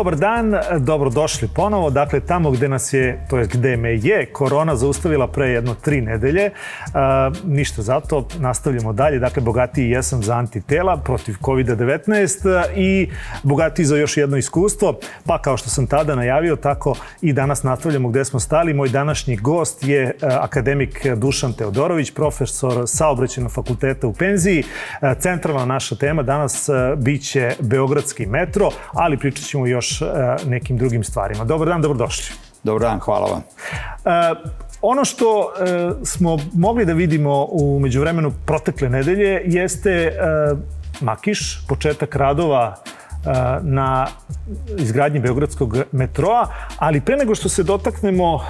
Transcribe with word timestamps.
Dobar 0.00 0.16
dan, 0.16 0.54
dobrodošli 0.78 1.48
ponovo. 1.54 1.90
Dakle, 1.90 2.20
tamo 2.20 2.50
gde 2.50 2.68
nas 2.68 2.92
je, 2.92 3.26
to 3.30 3.38
je 3.38 3.46
gde 3.46 3.76
me 3.76 3.94
je, 3.94 4.26
korona 4.32 4.76
zaustavila 4.76 5.26
pre 5.28 5.48
jedno 5.48 5.74
tri 5.74 6.00
nedelje. 6.00 6.44
E, 6.44 6.52
ništa 7.44 7.82
zato, 7.82 8.28
nastavljamo 8.38 8.92
dalje. 8.92 9.18
Dakle, 9.18 9.42
bogatiji 9.42 9.90
jesam 9.90 10.22
za 10.22 10.36
antitela 10.36 10.96
protiv 10.96 11.34
COVID-19 11.42 12.64
i 12.76 13.10
bogatiji 13.42 13.86
za 13.86 13.96
još 13.96 14.16
jedno 14.16 14.36
iskustvo. 14.36 14.98
Pa 15.26 15.42
kao 15.42 15.56
što 15.56 15.70
sam 15.70 15.86
tada 15.86 16.14
najavio, 16.14 16.56
tako 16.56 16.94
i 17.22 17.32
danas 17.32 17.62
nastavljamo 17.62 18.08
gde 18.08 18.24
smo 18.24 18.40
stali. 18.40 18.74
Moj 18.74 18.88
današnji 18.88 19.36
gost 19.36 19.84
je 19.84 20.02
e, 20.02 20.14
akademik 20.20 21.06
Dušan 21.16 21.52
Teodorović, 21.52 22.10
profesor 22.10 22.82
saobraćenog 22.86 23.52
fakulteta 23.52 24.06
u 24.06 24.12
penziji. 24.12 24.64
E, 25.02 25.14
centralna 25.18 25.64
naša 25.64 25.96
tema 25.96 26.22
danas 26.22 26.68
e, 26.68 26.72
biće 26.96 27.52
Beogradski 27.60 28.26
metro, 28.26 28.70
ali 28.92 29.16
pričat 29.16 29.44
ćemo 29.44 29.66
još 29.66 29.89
e, 30.02 30.36
nekim 30.46 30.76
drugim 30.76 31.04
stvarima. 31.04 31.44
Dobar 31.44 31.68
dan, 31.68 31.82
dobrodošli. 31.82 32.34
Dobar 32.62 32.82
dan, 32.82 32.98
hvala 32.98 33.26
vam. 33.26 33.42
E, 34.04 34.34
ono 34.82 35.04
što 35.04 35.52
e, 35.60 36.04
smo 36.04 36.38
mogli 36.52 36.84
da 36.84 36.92
vidimo 36.92 37.46
u 37.50 37.78
međuvremenu 37.80 38.32
protekle 38.46 38.88
nedelje 38.88 39.42
jeste 39.44 39.90
e, 39.90 40.12
Makiš, 41.00 41.66
početak 41.68 42.16
radova 42.16 42.76
e, 42.76 43.30
na 43.62 44.06
izgradnji 44.78 45.20
Beogradskog 45.20 45.76
metroa, 45.92 46.48
ali 46.78 47.00
pre 47.00 47.16
nego 47.16 47.34
što 47.34 47.48
se 47.48 47.62
dotaknemo 47.62 48.36
e, 48.36 48.42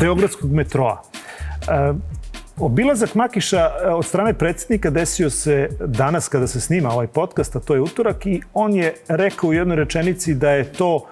Beogradskog 0.00 0.52
metroa, 0.52 1.02
e, 1.68 1.92
Obilazak 2.60 3.14
Makiša 3.14 3.70
od 3.90 4.04
strane 4.04 4.34
predsjednika 4.34 4.90
desio 4.90 5.30
se 5.30 5.68
danas 5.86 6.28
kada 6.28 6.46
se 6.46 6.60
snima 6.60 6.90
ovaj 6.90 7.06
podcast, 7.06 7.56
a 7.56 7.60
to 7.60 7.74
je 7.74 7.80
utorak, 7.80 8.26
i 8.26 8.42
on 8.54 8.74
je 8.74 8.94
rekao 9.08 9.50
u 9.50 9.52
jednoj 9.52 9.76
rečenici 9.76 10.34
da 10.34 10.50
je 10.50 10.72
to 10.72 11.06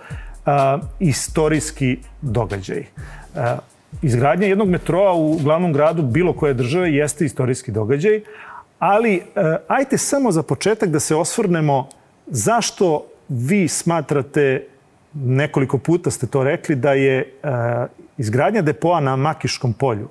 a, 0.47 0.79
istorijski 1.01 1.99
događaj. 2.23 2.85
A, 3.37 3.59
izgradnja 4.03 4.47
jednog 4.47 4.69
metroa 4.69 5.13
u 5.13 5.39
glavnom 5.39 5.73
gradu 5.73 6.03
bilo 6.03 6.33
koje 6.33 6.55
države 6.55 6.93
jeste 6.93 7.25
istorijski 7.25 7.73
događaj, 7.73 8.21
ali 8.79 9.23
a, 9.37 9.57
ajte 9.69 9.99
samo 9.99 10.33
za 10.33 10.43
početak 10.43 10.89
da 10.89 11.01
se 11.01 11.15
osvrnemo 11.17 11.89
zašto 12.27 13.07
vi 13.29 13.69
smatrate, 13.69 14.67
nekoliko 15.15 15.79
puta 15.79 16.11
ste 16.11 16.27
to 16.27 16.45
rekli, 16.45 16.77
da 16.77 16.93
je 16.93 17.33
a, 17.43 17.87
izgradnja 18.19 18.63
depoa 18.63 19.01
na 19.01 19.17
Makiškom 19.17 19.73
polju 19.73 20.09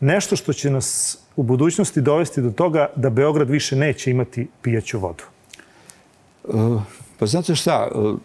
nešto 0.00 0.36
što 0.36 0.52
će 0.52 0.70
nas 0.70 1.18
u 1.36 1.42
budućnosti 1.42 2.00
dovesti 2.00 2.42
do 2.42 2.50
toga 2.50 2.86
da 2.96 3.10
Beograd 3.10 3.50
više 3.50 3.76
neće 3.76 4.10
imati 4.10 4.48
pijaću 4.62 4.98
vodu? 4.98 5.24
Uh, 6.44 6.82
pa 7.18 7.26
znate 7.26 7.54
šta, 7.54 7.88
uh, 7.94 8.18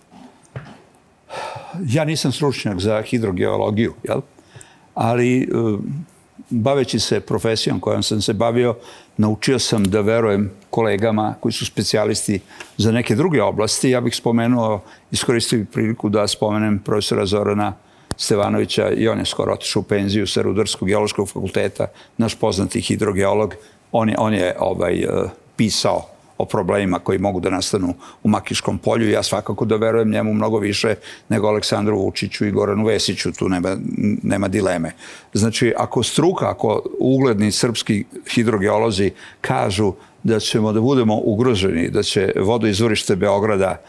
ja 1.86 2.06
nisam 2.06 2.32
stručnjak 2.32 2.80
za 2.80 3.02
hidrogeologiju, 3.02 3.94
jel? 4.04 4.22
ali 4.94 5.50
uh, 5.54 5.80
baveći 6.50 7.00
se 7.00 7.20
profesijom 7.20 7.80
kojom 7.80 8.04
sam 8.04 8.22
se 8.22 8.34
bavio, 8.34 8.76
naučio 9.18 9.60
sam 9.60 9.84
da 9.84 10.02
verujem 10.02 10.52
kolegama 10.70 11.36
koji 11.40 11.54
su 11.54 11.66
specijalisti 11.66 12.40
za 12.78 12.92
neke 12.92 13.16
druge 13.16 13.42
oblasti. 13.42 13.90
Ja 13.90 14.02
bih 14.02 14.16
spomenuo, 14.16 14.82
iskoristio 15.12 15.66
priliku 15.72 16.10
da 16.10 16.28
spomenem 16.28 16.80
profesora 16.80 17.26
Zorana 17.26 17.74
Stevanovića 18.18 18.90
i 18.90 19.08
on 19.08 19.20
je 19.20 19.26
skoro 19.26 19.54
otišao 19.54 19.80
u 19.80 19.84
penziju 19.84 20.28
sa 20.28 20.42
Rudarskog 20.42 20.88
geološkog 20.88 21.30
fakulteta, 21.30 21.88
naš 22.18 22.36
poznati 22.36 22.82
hidrogeolog. 22.82 23.54
On 23.92 24.10
je, 24.10 24.16
on 24.18 24.34
je 24.34 24.56
ovaj, 24.60 25.00
e, 25.00 25.08
pisao 25.56 26.16
o 26.38 26.46
problemima 26.46 27.00
koji 27.00 27.20
mogu 27.20 27.40
da 27.40 27.50
nastanu 27.50 27.94
u 28.24 28.30
Makiškom 28.30 28.78
polju. 28.78 29.10
Ja 29.10 29.24
svakako 29.24 29.66
da 29.66 29.76
verujem 29.76 30.12
njemu 30.12 30.34
mnogo 30.34 30.60
više 30.60 30.96
nego 31.30 31.48
Aleksandru 31.48 32.00
Vučiću 32.00 32.46
i 32.46 32.52
Goranu 32.52 32.86
Vesiću, 32.86 33.32
tu 33.32 33.50
nema, 33.50 33.78
nema 34.24 34.48
dileme. 34.48 34.92
Znači, 35.34 35.74
ako 35.78 36.04
struka, 36.04 36.50
ako 36.50 36.82
ugledni 37.00 37.52
srpski 37.52 38.04
hidrogeolozi 38.34 39.12
kažu 39.42 39.94
da 40.24 40.40
ćemo 40.40 40.74
da 40.74 40.82
budemo 40.82 41.16
ugroženi, 41.24 41.90
da 41.90 42.04
će 42.04 42.32
vodoizvorište 42.36 43.16
Beograda 43.16 43.82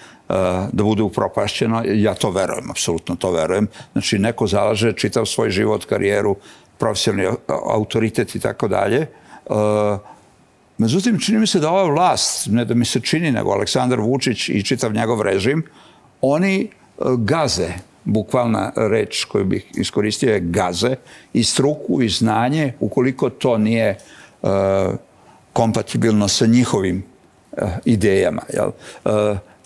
da 0.73 0.83
bude 0.83 1.03
upropašćeno, 1.03 1.83
ja 1.87 2.15
to 2.15 2.31
verujem, 2.31 2.71
apsolutno 2.71 3.17
to 3.17 3.31
verujem. 3.31 3.69
Znači, 3.93 4.19
neko 4.19 4.47
zalaže 4.47 4.93
čitav 4.93 5.27
svoj 5.27 5.51
život, 5.51 5.85
karijeru, 5.85 6.37
profesionalni 6.79 7.37
autoritet 7.49 8.35
i 8.35 8.41
tako 8.41 8.69
dalje. 8.69 9.07
Međutim, 10.79 11.19
čini 11.19 11.39
mi 11.39 11.47
se 11.47 11.61
da 11.61 11.71
ova 11.71 11.85
vlast, 11.85 12.47
ne 12.51 12.65
da 12.65 12.75
mi 12.75 12.85
se 12.85 13.01
čini, 13.01 13.31
nego 13.33 13.51
Aleksandar 13.51 14.01
Vučić 14.01 14.49
i 14.49 14.63
čitav 14.63 14.93
njegov 14.93 15.23
režim, 15.23 15.63
oni 16.21 16.69
gaze, 17.19 17.69
bukvalna 18.05 18.73
reč 18.77 19.25
koju 19.25 19.45
bih 19.45 19.67
iskoristio 19.75 20.33
je 20.33 20.41
gaze, 20.41 20.97
i 21.33 21.45
struku 21.45 22.03
i 22.03 22.09
znanje, 22.09 22.73
ukoliko 22.81 23.31
to 23.31 23.59
nije 23.59 23.99
kompatibilno 25.53 26.29
sa 26.29 26.47
njihovim 26.47 27.05
idejama. 27.85 28.43
Jel? 28.53 28.71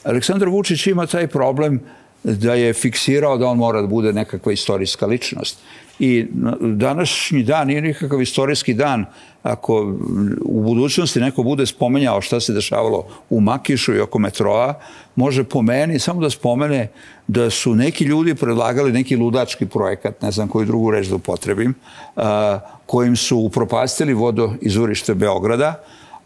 Aleksandar 0.05 0.49
Vučić 0.49 0.87
ima 0.87 1.07
taj 1.07 1.27
problem 1.27 1.81
da 2.25 2.55
je 2.55 2.73
fiksirao 2.73 3.39
da 3.39 3.47
on 3.47 3.59
mora 3.59 3.81
da 3.81 3.87
bude 3.87 4.13
nekakva 4.13 4.53
istorijska 4.53 5.07
ličnost. 5.07 5.59
I 5.99 6.27
današnji 6.61 7.43
dan 7.43 7.67
nije 7.67 7.81
nikakav 7.81 8.23
istorijski 8.23 8.75
dan 8.75 9.05
ako 9.43 9.97
u 10.45 10.63
budućnosti 10.63 11.21
neko 11.21 11.43
bude 11.43 11.67
spomenjao 11.67 12.21
šta 12.21 12.41
se 12.41 12.53
dešavalo 12.53 13.07
u 13.31 13.41
Makišu 13.41 13.95
i 13.95 14.01
oko 14.01 14.19
metroa, 14.19 14.75
može 15.17 15.45
po 15.45 15.63
meni 15.63 15.99
samo 15.99 16.21
da 16.21 16.31
spomene 16.31 16.89
da 17.27 17.51
su 17.51 17.75
neki 17.75 18.05
ljudi 18.05 18.35
predlagali 18.35 18.93
neki 18.93 19.17
ludački 19.17 19.67
projekat, 19.67 20.23
ne 20.23 20.31
znam 20.31 20.49
koju 20.49 20.67
drugu 20.67 20.91
reč 20.91 21.07
da 21.07 21.15
upotrebim, 21.15 21.75
kojim 22.87 23.17
su 23.17 23.39
upropastili 23.39 24.15
vodo 24.15 24.53
izvorište 24.61 25.15
Beograda, 25.15 25.75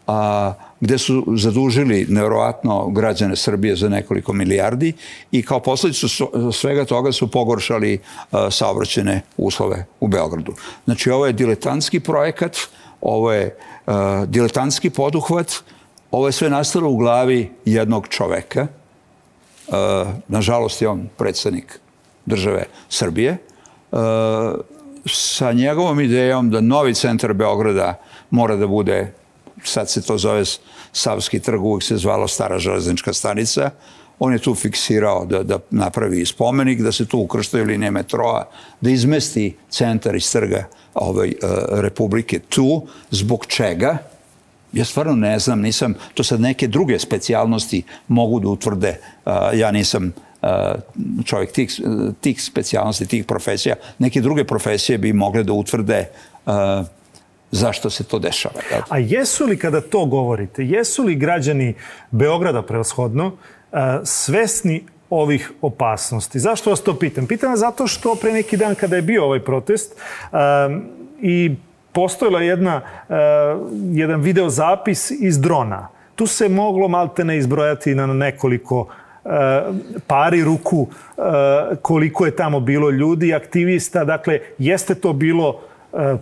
a, 0.07 0.53
gde 0.79 0.97
su 0.97 1.25
zadužili 1.35 2.05
nevjerovatno 2.09 2.89
građane 2.89 3.35
Srbije 3.35 3.75
za 3.75 3.89
nekoliko 3.89 4.33
milijardi 4.33 4.93
i 5.31 5.43
kao 5.43 5.59
posledicu 5.59 6.07
svega 6.53 6.85
toga 6.85 7.11
su 7.11 7.31
pogoršali 7.31 7.99
a, 8.31 8.51
saobraćene 8.51 9.21
uslove 9.37 9.85
u 9.99 10.07
Beogradu. 10.07 10.53
Znači 10.85 11.11
ovo 11.11 11.25
je 11.25 11.33
diletantski 11.33 11.99
projekat, 11.99 12.57
ovo 13.01 13.31
je 13.31 13.57
a, 13.87 14.25
diletantski 14.27 14.89
poduhvat, 14.89 15.51
ovo 16.11 16.27
je 16.27 16.31
sve 16.31 16.49
nastalo 16.49 16.89
u 16.89 16.97
glavi 16.97 17.51
jednog 17.65 18.07
čoveka. 18.07 18.67
A, 19.71 20.05
nažalost 20.27 20.81
je 20.81 20.87
on 20.87 21.09
predsednik 21.17 21.79
države 22.25 22.65
Srbije. 22.89 23.37
A, 23.91 24.55
sa 25.07 25.51
njegovom 25.51 25.99
idejom 25.99 26.49
da 26.49 26.61
novi 26.61 26.93
centar 26.93 27.33
Beograda 27.33 27.99
mora 28.29 28.55
da 28.55 28.67
bude 28.67 29.13
sad 29.67 29.89
se 29.89 30.01
to 30.01 30.17
zove 30.17 30.43
Savski 30.93 31.39
trg, 31.39 31.63
uvijek 31.63 31.83
se 31.83 31.97
zvalo 31.97 32.27
Stara 32.27 32.59
železnička 32.59 33.13
stanica. 33.13 33.69
On 34.19 34.33
je 34.33 34.39
tu 34.39 34.55
fiksirao 34.55 35.25
da, 35.25 35.43
da 35.43 35.59
napravi 35.71 36.25
spomenik, 36.25 36.81
da 36.81 36.91
se 36.91 37.05
tu 37.05 37.19
ukrštaju 37.19 37.65
linije 37.65 37.91
metroa, 37.91 38.49
da 38.81 38.89
izmesti 38.89 39.55
centar 39.69 40.15
iz 40.15 40.31
trga 40.31 40.67
ovaj, 40.93 41.27
uh, 41.29 41.79
Republike 41.79 42.39
tu. 42.39 42.87
Zbog 43.11 43.45
čega? 43.45 43.97
Ja 44.73 44.85
stvarno 44.85 45.15
ne 45.15 45.39
znam, 45.39 45.61
nisam, 45.61 45.93
to 46.13 46.23
sad 46.23 46.41
neke 46.41 46.67
druge 46.67 46.99
specijalnosti 46.99 47.83
mogu 48.07 48.39
da 48.39 48.47
utvrde. 48.47 48.99
Uh, 49.25 49.33
ja 49.53 49.71
nisam 49.71 50.13
uh, 50.41 50.49
čovjek 51.25 51.51
tih, 51.51 51.81
tih 52.21 52.43
specijalnosti, 52.43 53.05
tih 53.05 53.25
profesija. 53.25 53.75
Neke 53.99 54.21
druge 54.21 54.43
profesije 54.43 54.97
bi 54.97 55.13
mogle 55.13 55.43
da 55.43 55.53
utvrde 55.53 56.09
zašto 57.51 57.89
se 57.89 58.03
to 58.03 58.19
dešava. 58.19 58.55
Jel? 58.71 58.81
A 58.89 58.97
jesu 58.97 59.45
li 59.45 59.57
kada 59.57 59.81
to 59.81 60.05
govorite, 60.05 60.65
jesu 60.65 61.03
li 61.03 61.15
građani 61.15 61.73
Beograda 62.11 62.61
prevashodno 62.61 63.31
e, 63.71 63.77
svesni 64.03 64.83
ovih 65.09 65.51
opasnosti. 65.61 66.39
Zašto 66.39 66.69
vas 66.69 66.81
to 66.81 66.99
pitam? 66.99 67.27
Pitam 67.27 67.57
zato 67.57 67.87
što 67.87 68.15
pre 68.15 68.33
neki 68.33 68.57
dan 68.57 68.75
kada 68.75 68.95
je 68.95 69.01
bio 69.01 69.23
ovaj 69.23 69.39
protest 69.39 69.95
um, 70.31 70.83
i 71.21 71.55
postojila 71.91 72.41
jedna, 72.41 72.81
uh, 73.09 73.15
jedan 73.91 74.21
video 74.21 74.49
zapis 74.49 75.11
iz 75.11 75.39
drona. 75.39 75.87
Tu 76.15 76.27
se 76.27 76.49
moglo 76.49 76.87
malte 76.87 77.25
ne 77.25 77.37
izbrojati 77.37 77.95
na 77.95 78.07
nekoliko 78.07 78.87
pari 80.07 80.43
ruku 80.43 80.87
koliko 81.81 82.25
je 82.25 82.35
tamo 82.35 82.59
bilo 82.59 82.89
ljudi, 82.89 83.33
aktivista. 83.33 84.03
Dakle, 84.03 84.39
jeste 84.57 84.95
to 84.95 85.13
bilo 85.13 85.61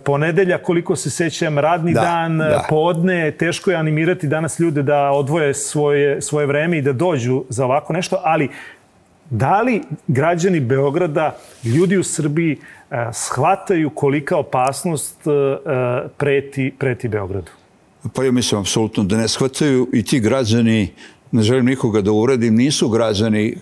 ponedelja, 0.04 0.58
koliko 0.58 0.96
se 0.96 1.10
sećam, 1.10 1.58
radni 1.58 1.92
da, 1.92 2.00
dan, 2.00 2.38
da. 2.38 2.66
podne, 2.68 3.30
teško 3.30 3.70
je 3.70 3.76
animirati 3.76 4.26
danas 4.26 4.58
ljude 4.60 4.82
da 4.82 5.10
odvoje 5.10 5.54
svoje, 5.54 6.22
svoje 6.22 6.46
vreme 6.46 6.78
i 6.78 6.82
da 6.82 6.92
dođu 6.92 7.44
za 7.48 7.64
ovako 7.64 7.92
nešto, 7.92 8.20
ali 8.24 8.48
da 9.30 9.62
li 9.62 9.82
građani 10.06 10.60
Beograda, 10.60 11.36
ljudi 11.64 11.96
u 11.96 12.04
Srbiji, 12.04 12.58
eh, 12.90 13.08
shvataju 13.12 13.90
kolika 13.90 14.36
opasnost 14.36 15.26
eh, 15.26 16.08
preti, 16.16 16.72
preti 16.78 17.08
Beogradu? 17.08 17.50
Pa 18.14 18.24
ja 18.24 18.32
mislim 18.32 18.60
apsolutno 18.60 19.04
da 19.04 19.16
ne 19.16 19.28
shvataju 19.28 19.88
i 19.92 20.04
ti 20.04 20.20
građani, 20.20 20.92
ne 21.32 21.42
želim 21.42 21.66
nikoga 21.66 22.00
da 22.00 22.12
uradim, 22.12 22.54
nisu 22.54 22.88
građani 22.88 23.56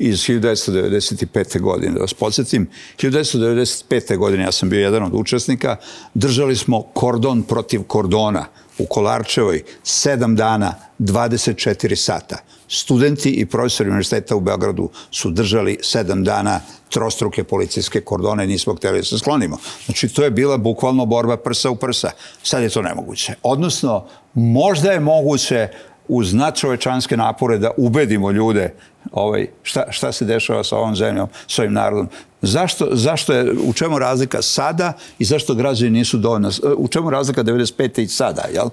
iz 0.00 0.18
1995. 0.18 1.60
godine. 1.60 1.92
Da 1.92 2.00
vas 2.00 2.14
podsjetim, 2.14 2.68
1995. 2.96 4.16
godine 4.16 4.44
ja 4.44 4.52
sam 4.52 4.68
bio 4.68 4.80
jedan 4.80 5.02
od 5.02 5.14
učesnika, 5.14 5.76
držali 6.14 6.56
smo 6.56 6.82
kordon 6.82 7.42
protiv 7.42 7.82
kordona 7.82 8.44
u 8.78 8.86
Kolarčevoj 8.86 9.62
7 9.84 10.36
dana, 10.36 10.74
24 10.98 11.94
sata. 11.94 12.36
Studenti 12.68 13.30
i 13.30 13.46
profesori 13.46 13.88
univerziteta 13.88 14.36
u 14.36 14.40
Beogradu 14.40 14.88
su 15.10 15.30
držali 15.30 15.78
7 15.82 16.24
dana 16.24 16.60
trostruke 16.88 17.44
policijske 17.44 18.00
kordone, 18.00 18.46
nismo 18.46 18.74
hteli 18.74 18.98
da 18.98 19.04
se 19.04 19.18
sklonimo. 19.18 19.58
Znači, 19.84 20.08
to 20.08 20.24
je 20.24 20.30
bila 20.30 20.56
bukvalno 20.56 21.06
borba 21.06 21.36
prsa 21.36 21.70
u 21.70 21.76
prsa. 21.76 22.10
Sad 22.42 22.62
je 22.62 22.68
to 22.68 22.82
nemoguće. 22.82 23.34
Odnosno, 23.42 24.06
možda 24.34 24.92
je 24.92 25.00
moguće 25.00 25.68
uz 26.10 26.34
nadčovečanske 26.34 27.16
napore 27.16 27.58
da 27.58 27.70
ubedimo 27.76 28.30
ljude 28.30 28.72
ovaj, 29.12 29.46
šta, 29.62 29.84
šta 29.90 30.12
se 30.12 30.24
dešava 30.24 30.64
sa 30.64 30.76
ovom 30.76 30.96
zemljom, 30.96 31.28
s 31.46 31.58
ovim 31.58 31.72
narodom. 31.72 32.08
Zašto, 32.42 32.88
zašto 32.92 33.32
je, 33.32 33.52
u 33.64 33.72
čemu 33.72 33.98
razlika 33.98 34.42
sada 34.42 34.92
i 35.18 35.24
zašto 35.24 35.54
građani 35.54 35.90
nisu 35.90 36.18
dovoljno, 36.18 36.50
u 36.76 36.88
čemu 36.88 37.10
razlika 37.10 37.44
95. 37.44 38.02
i 38.02 38.06
sada, 38.06 38.42
jel? 38.54 38.68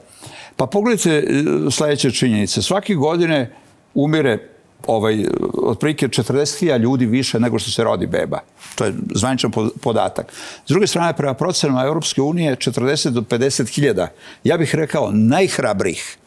Pa 0.56 0.66
pogledajte 0.66 1.12
e, 1.12 1.44
sledeće 1.72 2.12
činjenice. 2.12 2.62
Svake 2.62 2.96
godine 2.96 3.52
umire 3.94 4.40
ovaj, 4.88 5.26
otprilike 5.64 6.08
40.000 6.08 6.80
ljudi 6.80 7.06
više 7.06 7.40
nego 7.40 7.60
što 7.60 7.72
se 7.72 7.84
rodi 7.84 8.08
beba. 8.08 8.40
To 8.76 8.86
je 8.86 8.94
zvaničan 9.16 9.52
podatak. 9.82 10.34
S 10.66 10.70
druge 10.70 10.88
strane, 10.88 11.14
prema 11.14 11.34
procenama 11.34 11.84
Europske 11.84 12.22
unije, 12.22 12.56
40 12.56 13.10
do 13.10 13.22
50.000, 13.22 14.08
ja 14.44 14.58
bih 14.58 14.76
rekao, 14.76 15.12
najhrabrih, 15.12 16.18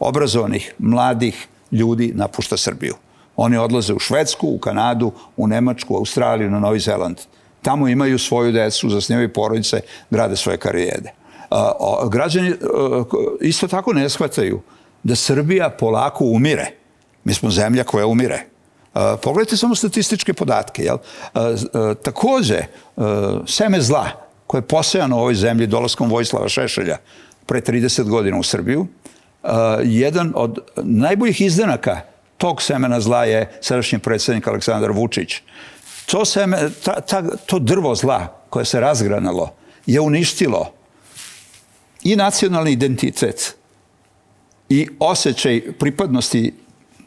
obrazovanih, 0.00 0.74
mladih 0.78 1.46
ljudi 1.72 2.12
napušta 2.14 2.56
Srbiju. 2.56 2.94
Oni 3.36 3.56
odlaze 3.56 3.94
u 3.94 3.98
Švedsku, 3.98 4.48
u 4.48 4.58
Kanadu, 4.58 5.12
u 5.36 5.46
Nemačku, 5.46 5.94
u 5.94 5.96
Australiju, 5.96 6.50
na 6.50 6.60
Novi 6.60 6.80
Zeland. 6.80 7.18
Tamo 7.62 7.88
imaju 7.88 8.18
svoju 8.18 8.52
decu, 8.52 8.90
zasnivaju 8.90 9.32
porodice, 9.32 9.80
grade 10.10 10.36
svoje 10.36 10.58
karijede. 10.58 11.12
Građani 12.10 12.54
isto 13.40 13.68
tako 13.68 13.92
ne 13.92 14.08
shvataju 14.08 14.60
da 15.02 15.16
Srbija 15.16 15.70
polako 15.70 16.24
umire. 16.24 16.66
Mi 17.24 17.34
smo 17.34 17.50
zemlja 17.50 17.84
koja 17.84 18.06
umire. 18.06 18.44
Pogledajte 19.22 19.56
samo 19.56 19.74
statističke 19.74 20.34
podatke. 20.34 20.82
Jel? 20.82 20.98
Takođe, 22.02 22.60
seme 23.46 23.80
zla 23.80 24.10
koje 24.46 24.58
je 24.58 24.66
posejano 24.66 25.16
u 25.16 25.20
ovoj 25.20 25.34
zemlji 25.34 25.66
dolaskom 25.66 26.10
Vojislava 26.10 26.48
Šešelja 26.48 26.96
pre 27.46 27.60
30 27.60 28.08
godina 28.08 28.38
u 28.38 28.42
Srbiju, 28.42 28.86
jedan 29.84 30.32
od 30.34 30.58
najboljih 30.76 31.40
izdanaka 31.40 32.00
tog 32.36 32.62
semena 32.62 33.00
zla 33.00 33.24
je 33.24 33.58
sadašnji 33.60 33.98
predsednik 33.98 34.46
Aleksandar 34.46 34.90
Vučić. 34.92 35.34
To, 36.06 36.24
seme, 36.24 36.70
ta, 36.84 37.00
ta, 37.00 37.36
to 37.46 37.58
drvo 37.58 37.94
zla 37.94 38.26
koje 38.50 38.64
se 38.64 38.80
razgranalo 38.80 39.50
je 39.86 40.00
uništilo 40.00 40.72
i 42.02 42.16
nacionalni 42.16 42.72
identitet 42.72 43.54
i 44.68 44.88
osjećaj 44.98 45.72
pripadnosti 45.78 46.54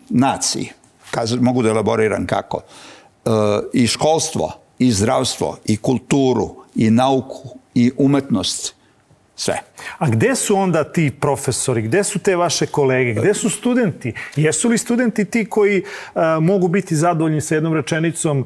naciji, 0.09 0.71
Kaz, 1.11 1.33
mogu 1.41 1.61
da 1.61 1.69
elaboriram 1.69 2.27
kako, 2.27 2.61
e, 2.61 3.29
i 3.73 3.87
školstvo, 3.87 4.51
i 4.79 4.91
zdravstvo, 4.91 5.57
i 5.65 5.77
kulturu, 5.77 6.55
i 6.75 6.89
nauku, 6.89 7.57
i 7.75 7.91
umetnost, 7.97 8.75
sve. 9.41 9.57
A 9.97 10.09
gde 10.09 10.35
su 10.35 10.55
onda 10.55 10.83
ti 10.83 11.11
profesori, 11.19 11.81
gde 11.81 12.03
su 12.03 12.19
te 12.19 12.35
vaše 12.35 12.65
kolege, 12.65 13.13
gde 13.13 13.33
su 13.33 13.49
studenti? 13.49 14.13
Jesu 14.35 14.69
li 14.69 14.77
studenti 14.77 15.25
ti 15.25 15.45
koji 15.45 15.77
e, 15.77 15.83
mogu 16.41 16.67
biti 16.67 16.95
zadovoljni 16.95 17.41
sa 17.41 17.55
jednom 17.55 17.73
rečenicom 17.73 18.45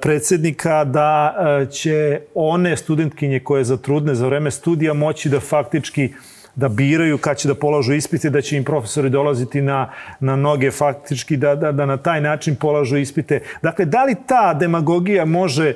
predsednika 0.00 0.84
da 0.84 1.34
e, 1.36 1.70
će 1.70 2.20
one 2.34 2.76
studentkinje 2.76 3.40
koje 3.40 3.64
zatrudne 3.64 4.14
za 4.14 4.26
vreme 4.26 4.50
studija 4.50 4.94
moći 4.94 5.28
da 5.28 5.40
faktički 5.40 6.08
da 6.60 6.68
biraju 6.68 7.18
kad 7.18 7.38
će 7.38 7.48
da 7.48 7.54
polažu 7.54 7.94
ispite, 7.94 8.30
da 8.30 8.40
će 8.40 8.56
im 8.56 8.64
profesori 8.64 9.10
dolaziti 9.10 9.62
na, 9.62 9.90
na 10.20 10.36
noge 10.36 10.70
faktički, 10.70 11.36
da, 11.36 11.54
da, 11.54 11.72
da 11.72 11.86
na 11.86 11.96
taj 11.96 12.20
način 12.20 12.56
polažu 12.56 12.96
ispite. 12.96 13.40
Dakle, 13.62 13.84
da 13.84 14.04
li 14.04 14.16
ta 14.26 14.54
demagogija 14.54 15.24
može 15.24 15.74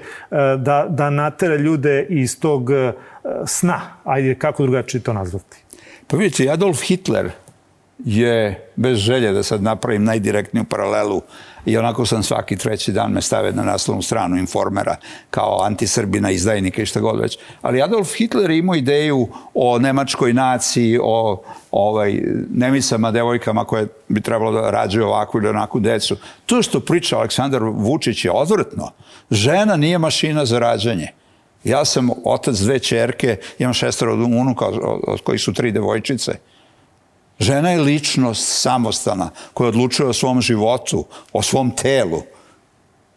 da, 0.58 0.86
da 0.88 1.10
natera 1.10 1.56
ljude 1.56 2.06
iz 2.08 2.40
tog 2.40 2.70
sna, 3.46 3.80
ajde, 4.04 4.34
kako 4.34 4.62
drugačije 4.62 5.00
to 5.00 5.12
nazvati? 5.12 5.56
Pa 6.06 6.16
vidite, 6.16 6.50
Adolf 6.50 6.82
Hitler 6.82 7.30
je, 7.98 8.68
bez 8.76 8.98
želje 8.98 9.32
da 9.32 9.42
sad 9.42 9.62
napravim 9.62 10.04
najdirektniju 10.04 10.64
paralelu, 10.64 11.22
i 11.66 11.78
onako 11.78 12.06
sam 12.06 12.22
svaki 12.22 12.56
treći 12.56 12.92
dan 12.92 13.12
me 13.12 13.22
stave 13.22 13.52
na 13.52 13.62
naslovnu 13.62 14.02
stranu 14.02 14.36
informera 14.36 14.96
kao 15.30 15.62
antisrbina, 15.62 16.30
izdajnika 16.30 16.82
i 16.82 16.86
šta 16.86 17.00
god 17.00 17.20
već. 17.20 17.38
Ali 17.62 17.82
Adolf 17.82 18.14
Hitler 18.14 18.50
imao 18.50 18.74
ideju 18.74 19.28
o 19.54 19.78
nemačkoj 19.78 20.32
naciji, 20.32 20.98
o 21.02 21.42
ovaj, 21.70 22.20
nemicama, 22.54 23.10
devojkama 23.10 23.64
koje 23.64 23.86
bi 24.08 24.20
trebalo 24.20 24.52
da 24.52 24.70
rađaju 24.70 25.06
ovakvu 25.06 25.38
ili 25.38 25.48
onakvu 25.48 25.80
decu. 25.80 26.16
To 26.46 26.62
što 26.62 26.80
priča 26.80 27.18
Aleksandar 27.18 27.62
Vučić 27.62 28.24
je 28.24 28.30
odvrtno. 28.30 28.90
Žena 29.30 29.76
nije 29.76 29.98
mašina 29.98 30.44
za 30.44 30.58
rađanje. 30.58 31.08
Ja 31.64 31.84
sam 31.84 32.10
otac 32.24 32.56
dve 32.56 32.78
čerke, 32.78 33.36
imam 33.58 33.74
šestoro 33.74 34.14
unuka, 34.14 34.66
od 35.06 35.20
kojih 35.20 35.40
su 35.40 35.52
tri 35.52 35.72
devojčice. 35.72 36.32
Žena 37.38 37.70
je 37.70 37.80
ličnost 37.80 38.60
samostana 38.60 39.30
koja 39.54 39.68
odlučuje 39.68 40.08
o 40.08 40.12
svom 40.12 40.40
životu, 40.40 41.04
o 41.32 41.42
svom 41.42 41.70
telu. 41.70 42.22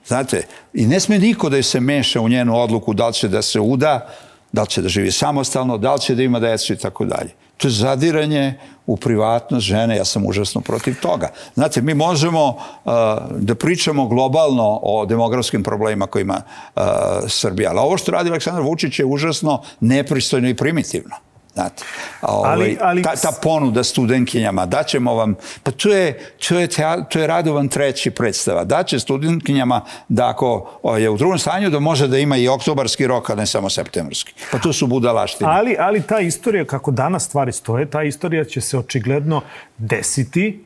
Znate, 0.08 0.48
i 0.74 0.88
ne 0.88 1.00
sme 1.00 1.20
niko 1.20 1.50
da 1.50 1.64
se 1.64 1.80
meša 1.80 2.22
u 2.22 2.30
njenu 2.30 2.58
odluku 2.58 2.94
da 2.94 3.08
li 3.08 3.14
će 3.14 3.28
da 3.28 3.42
se 3.42 3.60
uda, 3.60 4.08
da 4.52 4.62
li 4.62 4.68
će 4.68 4.82
da 4.82 4.90
živi 4.90 5.12
samostalno, 5.12 5.78
da 5.78 5.94
li 5.94 6.02
će 6.02 6.16
da 6.16 6.24
ima 6.24 6.40
decu 6.40 6.74
i 6.74 6.78
tako 6.78 7.06
dalje. 7.06 7.30
To 7.58 7.68
je 7.68 7.72
zadiranje 7.72 8.60
u 8.86 8.98
privatnost 8.98 9.66
žene, 9.66 9.98
ja 9.98 10.06
sam 10.06 10.26
užasno 10.26 10.62
protiv 10.62 10.96
toga. 11.02 11.30
Znate, 11.54 11.82
mi 11.82 11.94
možemo 11.94 12.48
uh, 12.48 12.92
da 13.32 13.56
pričamo 13.56 14.08
globalno 14.08 14.80
o 14.84 15.06
demografskim 15.06 15.64
problemima 15.64 16.08
koje 16.08 16.22
ima 16.22 16.42
uh, 16.76 16.82
Srbija, 17.28 17.70
ali 17.70 17.80
ovo 17.80 17.98
što 17.98 18.12
radi 18.12 18.30
Aleksandar 18.30 18.64
Vučić 18.64 19.00
je 19.00 19.06
užasno 19.06 19.62
nepristojno 19.80 20.50
i 20.50 20.56
primitivno. 20.56 21.16
Znate, 21.58 21.84
ovaj, 22.22 22.52
ali, 22.52 22.78
ali... 22.82 23.02
Ta, 23.02 23.16
ta 23.16 23.32
ponuda 23.42 23.84
studentkinjama, 23.84 24.66
daćemo 24.66 25.14
vam, 25.14 25.36
pa 25.64 25.72
to 25.72 25.90
je, 25.90 26.20
to 26.48 26.60
je, 26.60 26.68
to 27.10 27.20
je 27.20 27.28
Radovan 27.28 27.68
treći 27.68 28.12
predstava, 28.12 28.64
daće 28.64 29.00
studentkinjama 29.00 29.82
da 30.08 30.30
ako 30.30 30.80
je 31.00 31.10
u 31.10 31.18
drugom 31.18 31.40
stanju 31.40 31.70
da 31.70 31.80
može 31.80 32.08
da 32.08 32.18
ima 32.18 32.38
i 32.38 32.48
oktobarski 32.48 33.08
rok, 33.08 33.30
a 33.30 33.36
ne 33.36 33.46
samo 33.46 33.70
septembarski. 33.70 34.34
Pa 34.52 34.60
to 34.60 34.74
su 34.74 34.88
budalaštine. 34.88 35.50
Ali, 35.50 35.76
ali 35.80 36.02
ta 36.02 36.20
istorija, 36.20 36.66
kako 36.66 36.92
danas 36.92 37.26
stvari 37.26 37.52
stoje, 37.52 37.90
ta 37.90 38.04
istorija 38.04 38.44
će 38.44 38.62
se 38.62 38.78
očigledno 38.78 39.42
desiti 39.78 40.64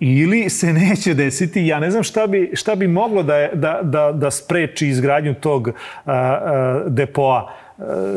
ili 0.00 0.50
se 0.50 0.72
neće 0.88 1.14
desiti. 1.14 1.66
Ja 1.66 1.80
ne 1.80 1.90
znam 1.90 2.02
šta 2.02 2.26
bi, 2.26 2.50
šta 2.54 2.74
bi 2.74 2.88
moglo 2.88 3.22
da, 3.22 3.48
da, 3.54 3.80
da, 3.82 4.12
da 4.12 4.30
spreči 4.30 4.88
izgradnju 4.88 5.34
tog 5.34 5.68
a, 5.68 5.72
a, 6.06 6.82
depoa 6.86 7.59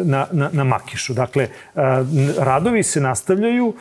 na, 0.04 0.28
na, 0.32 0.50
na 0.54 0.64
Makišu. 0.64 1.14
Dakle, 1.14 1.48
radovi 2.38 2.84
se 2.84 3.02
nastavljaju, 3.02 3.74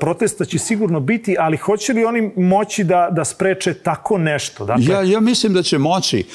protesta 0.00 0.44
će 0.44 0.58
sigurno 0.58 1.00
biti, 1.00 1.36
ali 1.38 1.56
hoće 1.56 1.92
li 1.92 2.04
oni 2.04 2.32
moći 2.36 2.84
da, 2.84 3.08
da 3.12 3.24
spreče 3.24 3.74
tako 3.74 4.18
nešto? 4.18 4.64
Dakle... 4.64 4.84
Ja, 4.84 5.02
ja 5.02 5.20
mislim 5.20 5.54
da 5.54 5.62
će 5.62 5.78
moći. 5.78 6.26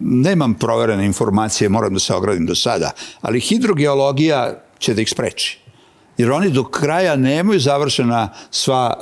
Nemam 0.00 0.54
proverene 0.54 1.06
informacije, 1.06 1.68
moram 1.68 1.94
da 1.94 2.00
se 2.00 2.14
ogradim 2.14 2.46
do 2.46 2.54
sada, 2.54 2.90
ali 3.20 3.40
hidrogeologija 3.40 4.54
će 4.78 4.94
da 4.94 5.02
ih 5.02 5.10
spreči 5.10 5.61
jer 6.22 6.30
oni 6.32 6.50
do 6.50 6.64
kraja 6.64 7.16
nemaju 7.16 7.60
završena 7.60 8.28
sva 8.50 8.94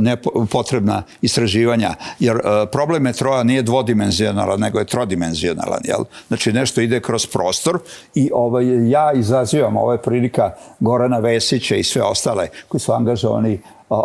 uh, 0.00 0.46
potrebna 0.50 1.02
istraživanja, 1.22 1.94
jer 2.18 2.36
uh, 2.36 2.42
problem 2.72 3.02
metroa 3.02 3.42
nije 3.42 3.62
dvodimenzionalan, 3.62 4.60
nego 4.60 4.78
je 4.78 4.84
trodimenzionalan, 4.84 5.80
jel? 5.84 6.04
Znači 6.28 6.52
nešto 6.52 6.80
ide 6.80 7.00
kroz 7.00 7.26
prostor 7.26 7.78
i 8.14 8.30
ovaj, 8.34 8.90
ja 8.90 9.12
izazivam 9.12 9.76
ove 9.76 10.02
prilika 10.02 10.50
Gorana 10.80 11.18
Vesića 11.18 11.76
i 11.76 11.82
sve 11.82 12.02
ostale 12.02 12.48
koji 12.68 12.80
su 12.80 12.92
angažovani 12.92 13.60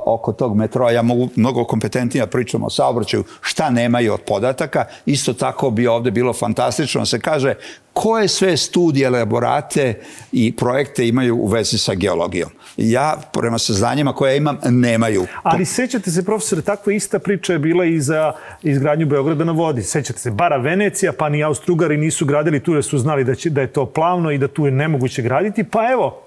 oko 0.06 0.34
tog 0.34 0.56
metroa. 0.56 0.92
Ja 0.92 1.02
mogu 1.02 1.30
mnogo 1.36 1.66
kompetentnija 1.66 2.26
da 2.26 2.32
pričam 2.32 2.64
o 2.64 2.70
saobraćaju, 2.70 3.24
šta 3.42 3.70
nemaju 3.70 4.14
od 4.14 4.22
podataka. 4.22 4.86
Isto 5.06 5.34
tako 5.34 5.70
bi 5.70 5.88
ovde 5.88 6.12
bilo 6.12 6.34
fantastično 6.34 7.02
da 7.02 7.06
se 7.06 7.20
kaže 7.20 7.56
koje 7.94 8.28
sve 8.28 8.58
studije, 8.58 9.08
elaborate 9.08 10.02
i 10.32 10.56
projekte 10.56 11.08
imaju 11.08 11.36
u 11.36 11.48
vezi 11.48 11.78
sa 11.78 11.94
geologijom. 11.94 12.50
Ja, 12.78 13.18
prema 13.34 13.58
saznanjima 13.58 14.14
koje 14.14 14.38
imam, 14.38 14.58
nemaju. 14.64 15.26
Ali 15.44 15.66
sećate 15.66 16.12
se, 16.12 16.26
profesore, 16.26 16.62
takva 16.62 16.94
ista 16.94 17.20
priča 17.20 17.54
je 17.54 17.60
bila 17.60 17.86
i 17.86 18.00
za 18.02 18.34
izgradnju 18.64 19.06
Beograda 19.06 19.44
na 19.44 19.52
vodi. 19.52 19.84
Sećate 19.84 20.20
se, 20.20 20.32
bara 20.32 20.58
Venecija, 20.58 21.14
pa 21.14 21.30
ni 21.30 21.44
Austrugari 21.44 21.98
nisu 21.98 22.26
gradili 22.26 22.60
tu 22.60 22.74
jer 22.74 22.84
su 22.84 22.98
znali 22.98 23.24
da, 23.24 23.36
će, 23.36 23.50
da 23.50 23.62
je 23.62 23.74
to 23.74 23.86
plavno 23.86 24.32
i 24.32 24.38
da 24.38 24.48
tu 24.48 24.66
je 24.66 24.72
nemoguće 24.72 25.22
graditi, 25.22 25.64
pa 25.64 25.92
evo, 25.92 26.27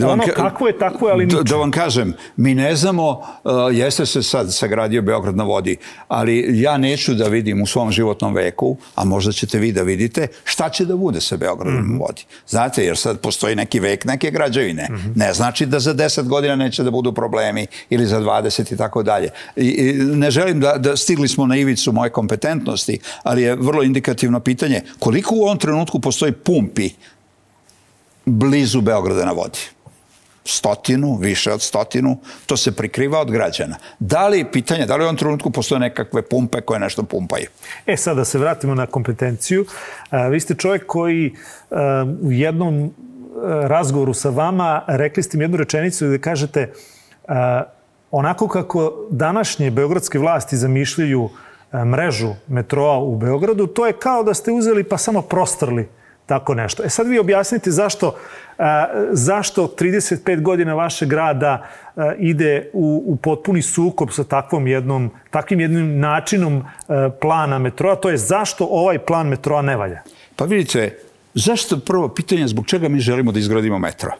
Da 0.00 0.12
ono 0.12 0.24
kako 0.36 0.66
je, 0.66 0.78
tako 0.78 1.06
je, 1.06 1.12
ali 1.12 1.24
niče. 1.26 1.36
Da, 1.36 1.42
da 1.42 1.56
vam 1.56 1.70
kažem, 1.70 2.14
mi 2.36 2.54
ne 2.54 2.76
znamo, 2.76 3.08
uh, 3.10 3.52
jeste 3.72 4.06
se 4.06 4.22
sad 4.22 4.54
sagradio 4.54 5.02
Beograd 5.02 5.36
na 5.36 5.44
vodi, 5.44 5.76
ali 6.08 6.60
ja 6.60 6.76
neću 6.78 7.14
da 7.14 7.28
vidim 7.28 7.62
u 7.62 7.66
svom 7.66 7.92
životnom 7.92 8.34
veku, 8.34 8.76
a 8.94 9.04
možda 9.04 9.32
ćete 9.32 9.58
vi 9.58 9.72
da 9.72 9.82
vidite, 9.82 10.26
šta 10.44 10.68
će 10.68 10.84
da 10.84 10.96
bude 10.96 11.20
sa 11.20 11.36
Beogradom 11.36 11.74
mm 11.74 11.76
-hmm. 11.76 11.88
na 11.88 11.94
mhm. 11.94 12.00
vodi. 12.00 12.22
Znate, 12.48 12.84
jer 12.84 12.96
sad 12.96 13.20
postoji 13.20 13.56
neki 13.56 13.80
vek 13.80 14.04
neke 14.04 14.30
građevine. 14.30 14.88
Mm 14.90 14.94
-hmm. 14.94 15.16
Ne 15.16 15.32
znači 15.34 15.66
da 15.66 15.80
za 15.80 15.94
10 15.94 16.28
godina 16.28 16.56
neće 16.56 16.82
da 16.82 16.90
budu 16.90 17.12
problemi 17.12 17.66
ili 17.90 18.06
za 18.06 18.20
20 18.20 18.74
i 18.74 18.76
tako 18.76 19.02
dalje. 19.02 19.30
I, 19.56 19.92
ne 19.92 20.30
želim 20.30 20.60
da, 20.60 20.78
da 20.78 20.96
stigli 20.96 21.28
smo 21.28 21.46
na 21.46 21.56
ivicu 21.56 21.92
moje 21.92 22.10
kompetentnosti, 22.10 22.98
ali 23.22 23.42
je 23.42 23.56
vrlo 23.56 23.82
indikativno 23.82 24.40
pitanje 24.40 24.82
koliko 24.98 25.34
u 25.34 25.42
ovom 25.42 25.58
trenutku 25.58 26.00
postoji 26.00 26.32
pumpi 26.32 26.90
blizu 28.24 28.80
Beograda 28.80 29.24
na 29.24 29.32
vodi 29.32 29.79
stotinu, 30.50 31.16
više 31.16 31.52
od 31.52 31.62
stotinu, 31.62 32.18
to 32.46 32.56
se 32.56 32.76
prikriva 32.76 33.20
od 33.20 33.30
građana. 33.30 33.76
Da 33.98 34.28
li, 34.28 34.44
pitanje, 34.52 34.86
da 34.86 34.96
li 34.96 35.02
u 35.02 35.04
ovom 35.04 35.16
trenutku 35.16 35.50
postoje 35.50 35.78
nekakve 35.78 36.22
pumpe 36.22 36.60
koje 36.60 36.80
nešto 36.80 37.02
pumpaju? 37.02 37.46
E, 37.86 37.96
sad 37.96 38.16
da 38.16 38.24
se 38.24 38.38
vratimo 38.38 38.74
na 38.74 38.86
kompetenciju. 38.86 39.64
vi 40.30 40.40
ste 40.40 40.54
čovjek 40.54 40.86
koji 40.86 41.34
u 42.22 42.32
jednom 42.32 42.94
razgovoru 43.62 44.14
sa 44.14 44.30
vama 44.30 44.82
rekli 44.86 45.22
ste 45.22 45.38
mi 45.38 45.44
jednu 45.44 45.56
rečenicu 45.56 46.06
gde 46.06 46.18
kažete 46.18 46.72
onako 48.10 48.48
kako 48.48 49.06
današnje 49.10 49.70
beogradske 49.70 50.18
vlasti 50.18 50.56
zamišljaju 50.56 51.28
mrežu 51.86 52.34
metroa 52.48 52.98
u 52.98 53.16
Beogradu, 53.16 53.66
to 53.66 53.86
je 53.86 53.92
kao 53.92 54.22
da 54.22 54.34
ste 54.34 54.52
uzeli 54.52 54.84
pa 54.84 54.98
samo 54.98 55.22
prostrli 55.22 55.88
tako 56.30 56.54
nešto. 56.54 56.82
E 56.86 56.88
sad 56.88 57.08
vi 57.08 57.18
objasnite 57.18 57.70
zašto, 57.70 58.14
a, 58.58 58.86
zašto 59.12 59.66
35 59.78 60.42
godina 60.42 60.74
vašeg 60.74 61.08
grada 61.08 61.66
a, 61.96 62.12
ide 62.18 62.70
u, 62.72 63.02
u 63.06 63.16
potpuni 63.16 63.62
sukob 63.62 64.12
sa 64.14 64.24
takvom 64.24 64.66
jednom, 64.66 65.10
takvim 65.30 65.60
jednim 65.60 65.98
načinom 65.98 66.62
a, 66.62 67.10
plana 67.20 67.58
metroa, 67.58 67.96
to 67.96 68.10
je 68.10 68.18
zašto 68.18 68.68
ovaj 68.70 68.98
plan 68.98 69.28
metroa 69.28 69.62
ne 69.62 69.76
valja? 69.76 70.02
Pa 70.36 70.44
vidite, 70.44 70.98
zašto 71.34 71.80
prvo 71.80 72.08
pitanje 72.08 72.48
zbog 72.48 72.66
čega 72.66 72.88
mi 72.88 73.00
želimo 73.00 73.32
da 73.32 73.38
izgradimo 73.38 73.78
metro? 73.78 74.14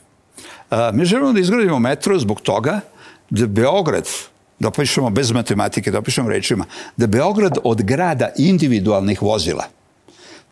Mi 0.93 1.05
želimo 1.05 1.33
da 1.33 1.40
izgradimo 1.40 1.79
metro 1.79 2.19
zbog 2.19 2.40
toga 2.40 2.81
da 3.31 3.47
Beograd, 3.47 4.09
da 4.59 4.69
opišemo 4.69 5.11
bez 5.11 5.33
matematike, 5.33 5.90
da 5.90 5.99
opišemo 5.99 6.31
rečima, 6.31 6.64
da 6.97 7.07
Beograd 7.07 7.59
od 7.64 7.83
grada 7.83 8.31
individualnih 8.38 9.23
vozila 9.23 9.64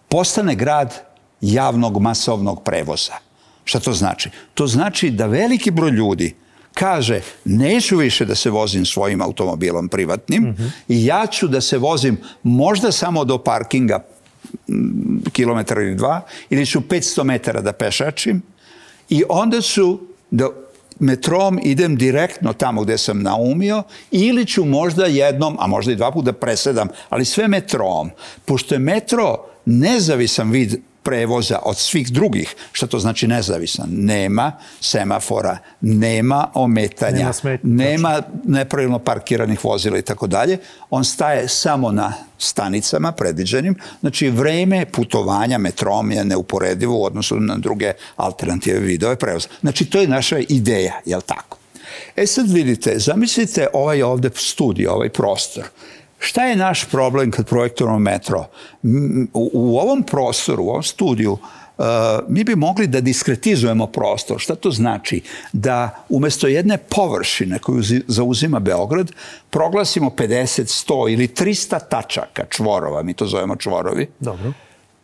postane 0.09 0.55
grad 0.55 0.95
javnog 1.41 2.01
masovnog 2.01 2.63
prevoza. 2.63 3.13
Šta 3.65 3.81
to 3.81 3.93
znači? 3.93 4.31
To 4.55 4.67
znači 4.67 5.11
da 5.11 5.27
veliki 5.27 5.71
broj 5.71 5.91
ljudi 5.91 6.35
kaže 6.75 7.21
neću 7.45 7.97
više 7.97 8.25
da 8.25 8.35
se 8.35 8.51
vozim 8.51 8.87
svojim 8.87 9.23
automobilom 9.23 9.89
privatnim 9.89 10.43
mm 10.43 10.57
-hmm. 10.59 10.71
i 10.89 11.05
ja 11.05 11.27
ću 11.27 11.49
da 11.49 11.61
se 11.61 11.79
vozim 11.79 12.17
možda 12.43 12.93
samo 12.93 13.25
do 13.25 13.39
parkinga 13.39 14.05
kilometra 15.33 15.83
ili 15.83 15.95
dva 15.95 16.21
ili 16.51 16.67
ću 16.67 16.81
500 16.81 17.25
metara 17.25 17.61
da 17.61 17.73
pešačim 17.73 18.43
i 19.09 19.23
onda 19.29 19.63
su 19.63 20.01
da 20.31 20.49
metrom 20.99 21.61
idem 21.63 21.97
direktno 21.97 22.53
tamo 22.53 22.83
gde 22.83 22.99
sam 22.99 23.23
naumio 23.23 23.83
ili 24.11 24.47
ću 24.47 24.65
možda 24.65 25.07
jednom, 25.07 25.57
a 25.61 25.67
možda 25.67 25.93
i 25.93 25.97
dva 25.97 26.11
puta 26.11 26.25
da 26.25 26.33
presedam, 26.33 26.89
ali 27.09 27.25
sve 27.25 27.49
metrom. 27.49 28.11
Pošto 28.45 28.75
je 28.75 28.79
metro 28.79 29.45
nezavisan 29.65 30.51
vid 30.51 30.77
prevoza 31.03 31.59
od 31.63 31.77
svih 31.77 32.13
drugih, 32.13 32.55
što 32.73 32.87
to 32.87 32.99
znači 32.99 33.27
nezavisan. 33.27 33.89
Nema 33.91 34.53
semafora, 34.81 35.59
nema 35.81 36.51
ometanja, 36.55 37.19
nema, 37.19 37.33
smet, 37.33 37.61
nema 37.63 38.23
nepravilno 38.45 38.99
parkiranih 38.99 39.65
vozila 39.65 39.99
i 39.99 40.03
tako 40.03 40.27
dalje. 40.27 40.59
On 40.91 41.05
staje 41.05 41.49
samo 41.49 41.93
na 41.93 42.13
stanicama 42.39 43.13
predviđenim. 43.13 43.75
Znači, 44.01 44.31
vreme 44.31 44.87
putovanja 44.87 45.59
metrom 45.59 46.11
je 46.11 46.25
neuporedivo 46.25 46.99
u 46.99 47.05
odnosu 47.05 47.41
na 47.41 47.57
druge 47.57 47.93
alternative 48.17 48.81
vidove 48.81 49.17
prevoza. 49.17 49.49
Znači, 49.61 49.85
to 49.85 50.01
je 50.01 50.09
naša 50.09 50.39
ideja, 50.49 51.01
jel 51.05 51.21
tako? 51.21 51.59
E 52.17 52.27
sad 52.27 52.51
vidite, 52.51 52.99
zamislite 52.99 53.67
ovaj 53.73 54.03
ovde 54.03 54.31
studio, 54.35 54.93
ovaj 54.93 55.09
prostor. 55.09 55.65
Šta 56.19 56.45
je 56.45 56.57
naš 56.57 56.85
problem 56.85 57.31
kad 57.31 57.47
projektujemo 57.47 57.99
metro? 57.99 58.45
U, 59.33 59.79
ovom 59.79 60.03
prostoru, 60.03 60.65
u 60.65 60.69
ovom 60.69 60.83
studiju, 60.83 61.33
uh, 61.33 61.85
mi 62.29 62.45
bi 62.45 62.57
mogli 62.57 62.87
da 62.87 63.01
diskretizujemo 63.01 63.87
prostor. 63.87 64.41
Šta 64.41 64.55
to 64.55 64.71
znači? 64.71 65.21
Da 65.53 66.05
umesto 66.09 66.47
jedne 66.47 66.79
površine 66.79 67.59
koju 67.59 67.83
zauzima 68.07 68.59
Beograd, 68.59 69.13
proglasimo 69.51 70.11
50, 70.11 70.87
100 70.89 71.13
ili 71.13 71.29
300 71.29 71.79
tačaka 71.91 72.45
čvorova, 72.49 73.03
mi 73.03 73.15
to 73.15 73.27
zovemo 73.27 73.57
čvorovi. 73.57 74.09
Dobro. 74.21 74.53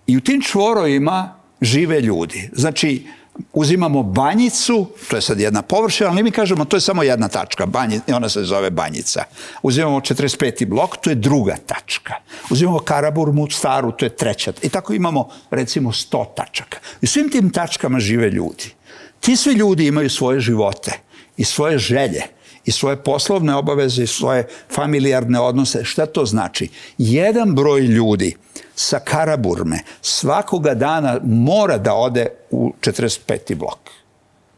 I 0.07 0.17
u 0.17 0.21
tim 0.21 0.43
čvorovima 0.43 1.35
žive 1.61 2.01
ljudi. 2.01 2.51
Znači, 2.53 3.07
uzimamo 3.53 4.03
banjicu, 4.03 4.87
to 5.09 5.17
je 5.17 5.23
sad 5.23 5.41
jedna 5.41 5.63
površina, 5.63 6.11
ali 6.11 6.23
mi 6.23 6.31
kažemo 6.31 6.65
to 6.65 6.77
je 6.77 6.81
samo 6.81 7.03
jedna 7.03 7.29
tačka, 7.29 7.67
banji, 7.67 8.01
ona 8.13 8.29
se 8.29 8.45
zove 8.45 8.71
banjica. 8.71 9.25
Uzimamo 9.63 10.01
45. 10.01 10.69
blok, 10.69 10.97
to 10.97 11.11
je 11.11 11.17
druga 11.17 11.57
tačka. 11.67 12.15
Uzimamo 12.51 12.79
Karaburmu 12.79 13.51
staru, 13.51 13.93
to 13.93 14.05
je 14.05 14.17
treća. 14.17 14.53
I 14.63 14.69
tako 14.69 14.95
imamo 14.95 15.29
recimo 15.51 15.93
100 15.93 16.25
tačaka. 16.37 16.79
I 17.01 17.07
svim 17.07 17.31
tim 17.31 17.51
tačkama 17.51 18.01
žive 18.01 18.31
ljudi. 18.31 18.75
Ti 19.21 19.37
svi 19.37 19.53
ljudi 19.53 19.87
imaju 19.87 20.11
svoje 20.11 20.41
živote 20.41 20.93
i 21.37 21.45
svoje 21.45 21.79
želje 21.79 22.23
i 22.65 22.73
svoje 22.73 22.97
poslovne 22.97 23.55
obaveze 23.55 24.03
i 24.03 24.07
svoje 24.07 24.47
familijarne 24.71 25.41
odnose. 25.41 25.85
Šta 25.85 26.07
to 26.07 26.25
znači? 26.25 26.69
Jedan 26.99 27.55
broj 27.55 27.81
ljudi 27.81 28.37
sa 28.75 28.99
Karaburme 28.99 29.79
svakoga 30.03 30.75
dana 30.75 31.21
mora 31.25 31.79
da 31.79 31.95
ode 31.95 32.27
u 32.55 32.73
45. 32.81 33.55
blok. 33.55 33.79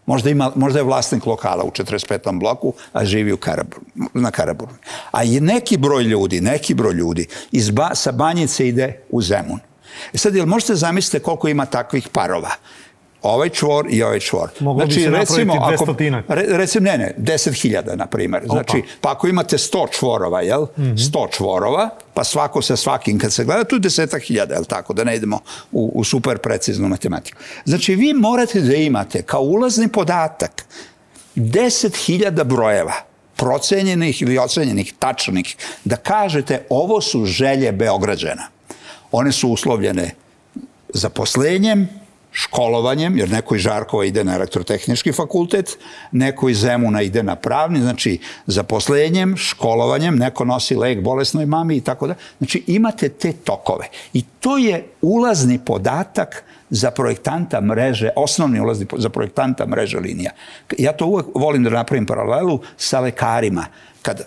Možda, 0.06 0.30
ima, 0.30 0.52
možda 0.54 0.78
je 0.78 0.84
vlasnik 0.84 1.26
lokala 1.26 1.64
u 1.64 1.70
45. 1.70 2.38
bloku, 2.40 2.72
a 2.92 3.04
živi 3.04 3.32
u 3.32 3.36
Karabur, 3.36 3.80
na 4.14 4.30
Karaburmi. 4.30 4.78
A 5.10 5.24
i 5.24 5.40
neki 5.40 5.76
broj 5.76 6.02
ljudi, 6.02 6.40
neki 6.40 6.74
broj 6.74 6.94
ljudi 6.94 7.26
iz 7.52 7.70
ba, 7.70 7.90
sa 7.94 8.12
Banjice 8.12 8.68
ide 8.68 9.00
u 9.10 9.22
Zemun. 9.22 9.60
E 10.12 10.18
sad, 10.18 10.34
jel 10.34 10.46
možete 10.46 10.74
zamisliti 10.74 11.24
koliko 11.24 11.48
ima 11.48 11.66
takvih 11.66 12.08
parova? 12.08 12.50
Ovaj 13.23 13.49
čvor 13.49 13.87
i 13.90 14.02
ovaj 14.02 14.20
čvor. 14.20 14.50
Moglo 14.61 14.85
znači, 14.85 14.99
bi 14.99 15.04
se 15.04 15.11
recimo, 15.11 15.54
ako, 15.54 15.94
re, 16.28 16.44
recimo, 16.49 16.85
ne, 16.85 16.99
ne, 16.99 17.14
10.000, 17.18 17.96
na 17.96 18.06
primjer. 18.06 18.42
Znači, 18.46 18.76
Opa. 18.78 18.88
pa 19.00 19.11
ako 19.11 19.28
imate 19.28 19.56
100 19.56 19.99
čvorova, 19.99 20.40
jel? 20.40 20.62
Mm 20.62 20.82
-hmm. 20.82 21.11
100 21.12 21.37
čvorova, 21.37 21.90
pa 22.14 22.25
svako 22.25 22.62
sa 22.62 22.76
svakim, 22.76 23.18
kad 23.18 23.32
se 23.32 23.44
gleda, 23.44 23.64
tu 23.64 23.76
je 23.76 23.80
desetak 23.80 24.23
hiljada, 24.23 24.54
jel 24.54 24.64
tako, 24.64 24.92
da 24.92 25.04
ne 25.04 25.16
idemo 25.16 25.40
u, 25.73 25.92
u 25.94 26.04
super 26.04 26.38
preciznu 26.38 26.88
matematiku. 26.88 27.38
Znači, 27.64 27.94
vi 27.94 28.12
morate 28.12 28.61
da 28.61 28.75
imate 28.75 29.23
kao 29.23 29.40
ulazni 29.40 29.88
podatak 29.88 30.64
10.000 31.37 32.44
brojeva, 32.44 32.94
procenjenih 33.37 34.23
ili 34.23 34.38
ocenjenih, 34.38 34.94
tačnih, 34.99 35.56
da 35.85 35.96
kažete 35.96 36.66
ovo 36.68 37.00
su 37.00 37.25
želje 37.25 37.73
Beograđana. 37.73 38.49
One 39.12 39.32
su 39.32 39.49
uslovljene 39.49 40.11
zaposlenjem, 40.94 41.88
školovanjem, 42.36 43.18
jer 43.18 43.30
neko 43.30 43.56
iz 43.56 43.62
Žarkova 43.62 44.04
ide 44.04 44.24
na 44.24 44.34
elektrotehnički 44.34 45.12
fakultet, 45.12 45.78
neko 46.12 46.48
iz 46.48 46.58
Zemuna 46.60 47.02
ide 47.02 47.22
na 47.22 47.36
pravni, 47.36 47.80
znači 47.80 48.18
zaposlenjem, 48.46 49.36
školovanjem, 49.36 50.16
neko 50.16 50.44
nosi 50.44 50.76
lek 50.76 51.00
bolesnoj 51.00 51.46
mami 51.46 51.76
i 51.76 51.80
tako 51.80 52.06
da. 52.06 52.14
Znači 52.38 52.62
imate 52.66 53.08
te 53.08 53.32
tokove. 53.32 53.88
I 54.12 54.22
to 54.40 54.58
je 54.58 54.84
ulazni 55.02 55.58
podatak 55.64 56.44
za 56.70 56.90
projektanta 56.90 57.60
mreže, 57.60 58.10
osnovni 58.16 58.60
ulazni 58.60 58.86
za 58.96 59.08
projektanta 59.08 59.66
mreže 59.66 59.98
linija. 59.98 60.30
Ja 60.78 60.92
to 60.92 61.06
uvek 61.06 61.26
volim 61.34 61.64
da 61.64 61.70
napravim 61.70 62.06
paralelu 62.06 62.60
sa 62.76 63.00
lekarima. 63.00 63.66
Kad 64.02 64.20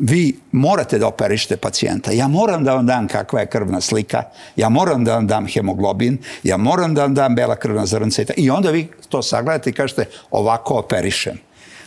vi 0.00 0.36
morate 0.52 0.98
da 0.98 1.06
operište 1.06 1.56
pacijenta. 1.56 2.12
Ja 2.12 2.28
moram 2.28 2.64
da 2.64 2.74
vam 2.74 2.86
dam 2.86 3.08
kakva 3.08 3.40
je 3.40 3.46
krvna 3.46 3.80
slika, 3.80 4.22
ja 4.56 4.68
moram 4.68 5.04
da 5.04 5.14
vam 5.14 5.26
dam 5.26 5.46
hemoglobin, 5.46 6.18
ja 6.42 6.56
moram 6.56 6.94
da 6.94 7.02
vam 7.02 7.14
dam 7.14 7.34
bela 7.34 7.56
krvna 7.56 7.86
zrnca 7.86 8.22
i 8.36 8.50
onda 8.50 8.70
vi 8.70 8.88
to 9.08 9.22
sagledate 9.22 9.70
i 9.70 9.72
kažete 9.72 10.04
ovako 10.30 10.74
operišem. 10.74 11.38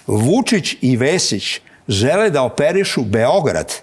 Vučić 0.08 0.76
i 0.82 0.98
Vesić 0.98 1.60
žele 1.88 2.30
da 2.30 2.44
operišu 2.44 3.04
Beograd 3.04 3.74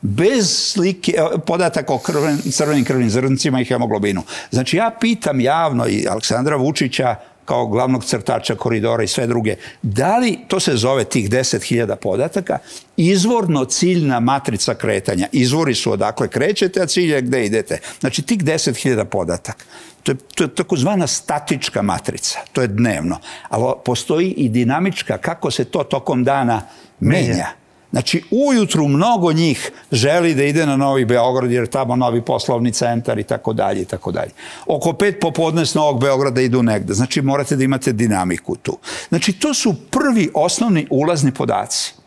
bez 0.00 0.72
slike, 0.72 1.12
podataka 1.46 1.94
o 1.94 1.98
krven, 1.98 2.38
crvenim 2.50 2.84
krvnim 2.84 3.10
zrncima 3.10 3.60
i 3.60 3.64
hemoglobinu. 3.64 4.22
Znači 4.50 4.76
ja 4.76 4.90
pitam 5.00 5.40
javno 5.40 5.86
i 5.88 6.06
Aleksandra 6.08 6.56
Vučića, 6.56 7.14
kao 7.44 7.66
glavnog 7.66 8.04
crtača 8.04 8.54
koridora 8.54 9.02
i 9.02 9.06
sve 9.06 9.26
druge. 9.26 9.56
Da 9.82 10.18
li, 10.18 10.38
to 10.48 10.60
se 10.60 10.76
zove 10.76 11.04
tih 11.04 11.30
10.000 11.30 11.96
podataka, 11.96 12.58
izvorno 12.96 13.64
ciljna 13.64 14.20
matrica 14.20 14.74
kretanja. 14.74 15.28
Izvori 15.32 15.74
su 15.74 15.92
odakle 15.92 16.28
krećete, 16.28 16.82
a 16.82 16.86
cilj 16.86 17.12
je 17.12 17.22
gde 17.22 17.46
idete. 17.46 17.78
Znači, 18.00 18.22
tih 18.22 18.38
10.000 18.38 19.04
podataka. 19.04 19.64
To 20.02 20.12
je, 20.12 20.16
to 20.34 20.44
je 20.44 20.54
takozvana 20.54 21.06
statička 21.06 21.82
matrica. 21.82 22.38
To 22.52 22.60
je 22.62 22.68
dnevno. 22.68 23.18
Ali 23.48 23.72
postoji 23.84 24.30
i 24.30 24.48
dinamička, 24.48 25.18
kako 25.18 25.50
se 25.50 25.64
to 25.64 25.84
tokom 25.84 26.24
dana 26.24 26.62
menja. 27.00 27.28
menja. 27.28 27.61
Znači, 27.92 28.22
ujutru 28.30 28.88
mnogo 28.88 29.32
njih 29.32 29.70
želi 29.92 30.34
da 30.34 30.44
ide 30.44 30.66
na 30.66 30.76
Novi 30.76 31.04
Beograd, 31.04 31.52
jer 31.52 31.66
tamo 31.66 31.96
novi 31.96 32.22
poslovni 32.22 32.72
centar 32.72 33.18
i 33.18 33.24
tako 33.24 33.52
dalje 33.52 33.82
i 33.82 33.84
tako 33.84 34.12
dalje. 34.12 34.30
Oko 34.66 34.92
pet 34.92 35.20
popodne 35.20 35.66
s 35.66 35.74
Novog 35.74 36.00
Beograda 36.00 36.40
idu 36.40 36.62
negde. 36.62 36.94
Znači, 36.94 37.22
morate 37.22 37.56
da 37.56 37.64
imate 37.64 37.92
dinamiku 37.92 38.56
tu. 38.56 38.78
Znači, 39.08 39.32
to 39.32 39.54
su 39.54 39.74
prvi 39.90 40.30
osnovni 40.34 40.86
ulazni 40.90 41.34
podaci. 41.34 42.01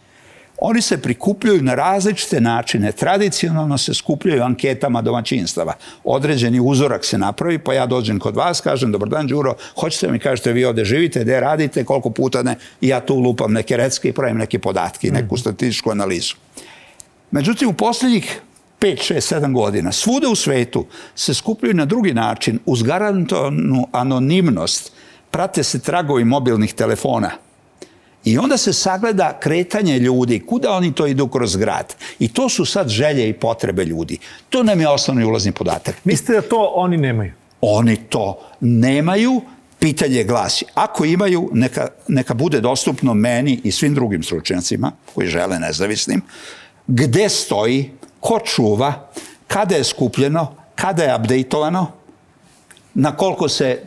Oni 0.57 0.81
se 0.81 1.01
prikupljaju 1.01 1.61
na 1.61 1.75
različite 1.75 2.41
načine. 2.41 2.91
Tradicionalno 2.91 3.77
se 3.77 3.93
skupljaju 3.93 4.43
anketama 4.43 5.01
domaćinstava. 5.01 5.73
Određeni 6.03 6.59
uzorak 6.59 7.05
se 7.05 7.17
napravi, 7.17 7.59
pa 7.59 7.73
ja 7.73 7.85
dođem 7.85 8.19
kod 8.19 8.35
vas, 8.35 8.61
kažem, 8.61 8.91
dobar 8.91 9.09
dan, 9.09 9.27
Đuro, 9.27 9.55
hoćete 9.79 10.11
mi 10.11 10.19
kažete 10.19 10.53
vi 10.53 10.65
ovde 10.65 10.85
živite, 10.85 11.23
gde 11.23 11.39
radite, 11.39 11.83
koliko 11.83 12.09
puta 12.09 12.43
ne, 12.43 12.55
i 12.81 12.87
ja 12.87 12.99
tu 12.99 13.15
lupam 13.15 13.53
neke 13.53 13.77
recke 13.77 14.09
i 14.09 14.13
pravim 14.13 14.37
neke 14.37 14.59
podatke, 14.59 15.11
neku 15.11 15.35
mhm. 15.35 15.41
statističku 15.41 15.91
analizu. 15.91 16.35
Međutim, 17.31 17.69
u 17.69 17.73
poslednjih 17.73 18.41
5, 18.79 19.13
6, 19.13 19.35
7 19.35 19.53
godina, 19.53 19.91
svuda 19.91 20.29
u 20.29 20.35
svetu 20.35 20.85
se 21.15 21.33
skupljaju 21.33 21.73
na 21.73 21.85
drugi 21.85 22.13
način, 22.13 22.59
uz 22.65 22.83
garantovanu 22.83 23.87
anonimnost, 23.91 24.91
prate 25.31 25.63
se 25.63 25.79
tragovi 25.79 26.23
mobilnih 26.23 26.73
telefona– 26.73 27.31
I 28.25 28.37
onda 28.37 28.57
se 28.57 28.73
sagleda 28.73 29.39
kretanje 29.39 29.99
ljudi, 29.99 30.39
kuda 30.39 30.71
oni 30.71 30.95
to 30.95 31.07
idu 31.07 31.27
kroz 31.27 31.55
grad. 31.55 31.95
I 32.19 32.27
to 32.27 32.49
su 32.49 32.65
sad 32.65 32.89
želje 32.89 33.29
i 33.29 33.33
potrebe 33.33 33.85
ljudi. 33.85 34.17
To 34.49 34.63
nam 34.63 34.81
je 34.81 34.89
osnovni 34.89 35.25
ulazni 35.25 35.51
podatak. 35.51 35.95
Mislite 36.03 36.33
da 36.33 36.41
to 36.41 36.71
oni 36.75 36.97
nemaju? 36.97 37.31
Oni 37.61 37.95
to 37.95 38.39
nemaju, 38.59 39.41
pitanje 39.79 40.23
glasi, 40.23 40.65
ako 40.73 41.05
imaju, 41.05 41.49
neka, 41.53 41.87
neka 42.07 42.33
bude 42.33 42.61
dostupno 42.61 43.13
meni 43.13 43.61
i 43.63 43.71
svim 43.71 43.93
drugim 43.93 44.23
stručnjacima 44.23 44.91
koji 45.13 45.27
žele 45.27 45.59
nezavisnim, 45.59 46.21
gde 46.87 47.29
stoji, 47.29 47.91
ko 48.19 48.39
čuva, 48.39 49.09
kada 49.47 49.75
je 49.75 49.83
skupljeno, 49.83 50.55
kada 50.75 51.03
je 51.03 51.15
updateovano, 51.15 51.91
na 52.93 53.15
koliko 53.17 53.49
se 53.49 53.79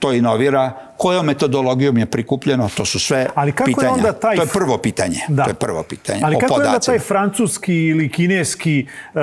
to 0.00 0.12
inovira, 0.12 0.85
kojom 0.96 1.26
metodologijom 1.26 1.98
je 1.98 2.06
prikupljeno, 2.06 2.68
to 2.76 2.84
su 2.84 2.98
sve 2.98 3.26
Ali 3.34 3.52
kako 3.52 3.66
pitanja. 3.66 3.88
Je 3.88 3.92
onda 3.92 4.12
taj... 4.12 4.36
To 4.36 4.42
je 4.42 4.48
prvo 4.48 4.78
pitanje. 4.78 5.20
Da. 5.28 5.44
To 5.44 5.50
je 5.50 5.54
prvo 5.54 5.82
pitanje. 5.82 6.20
Ali 6.24 6.38
kako 6.38 6.60
je 6.60 6.66
onda 6.66 6.78
taj 6.78 6.98
francuski 6.98 7.74
ili 7.74 8.10
kineski 8.10 8.86
uh, 9.14 9.20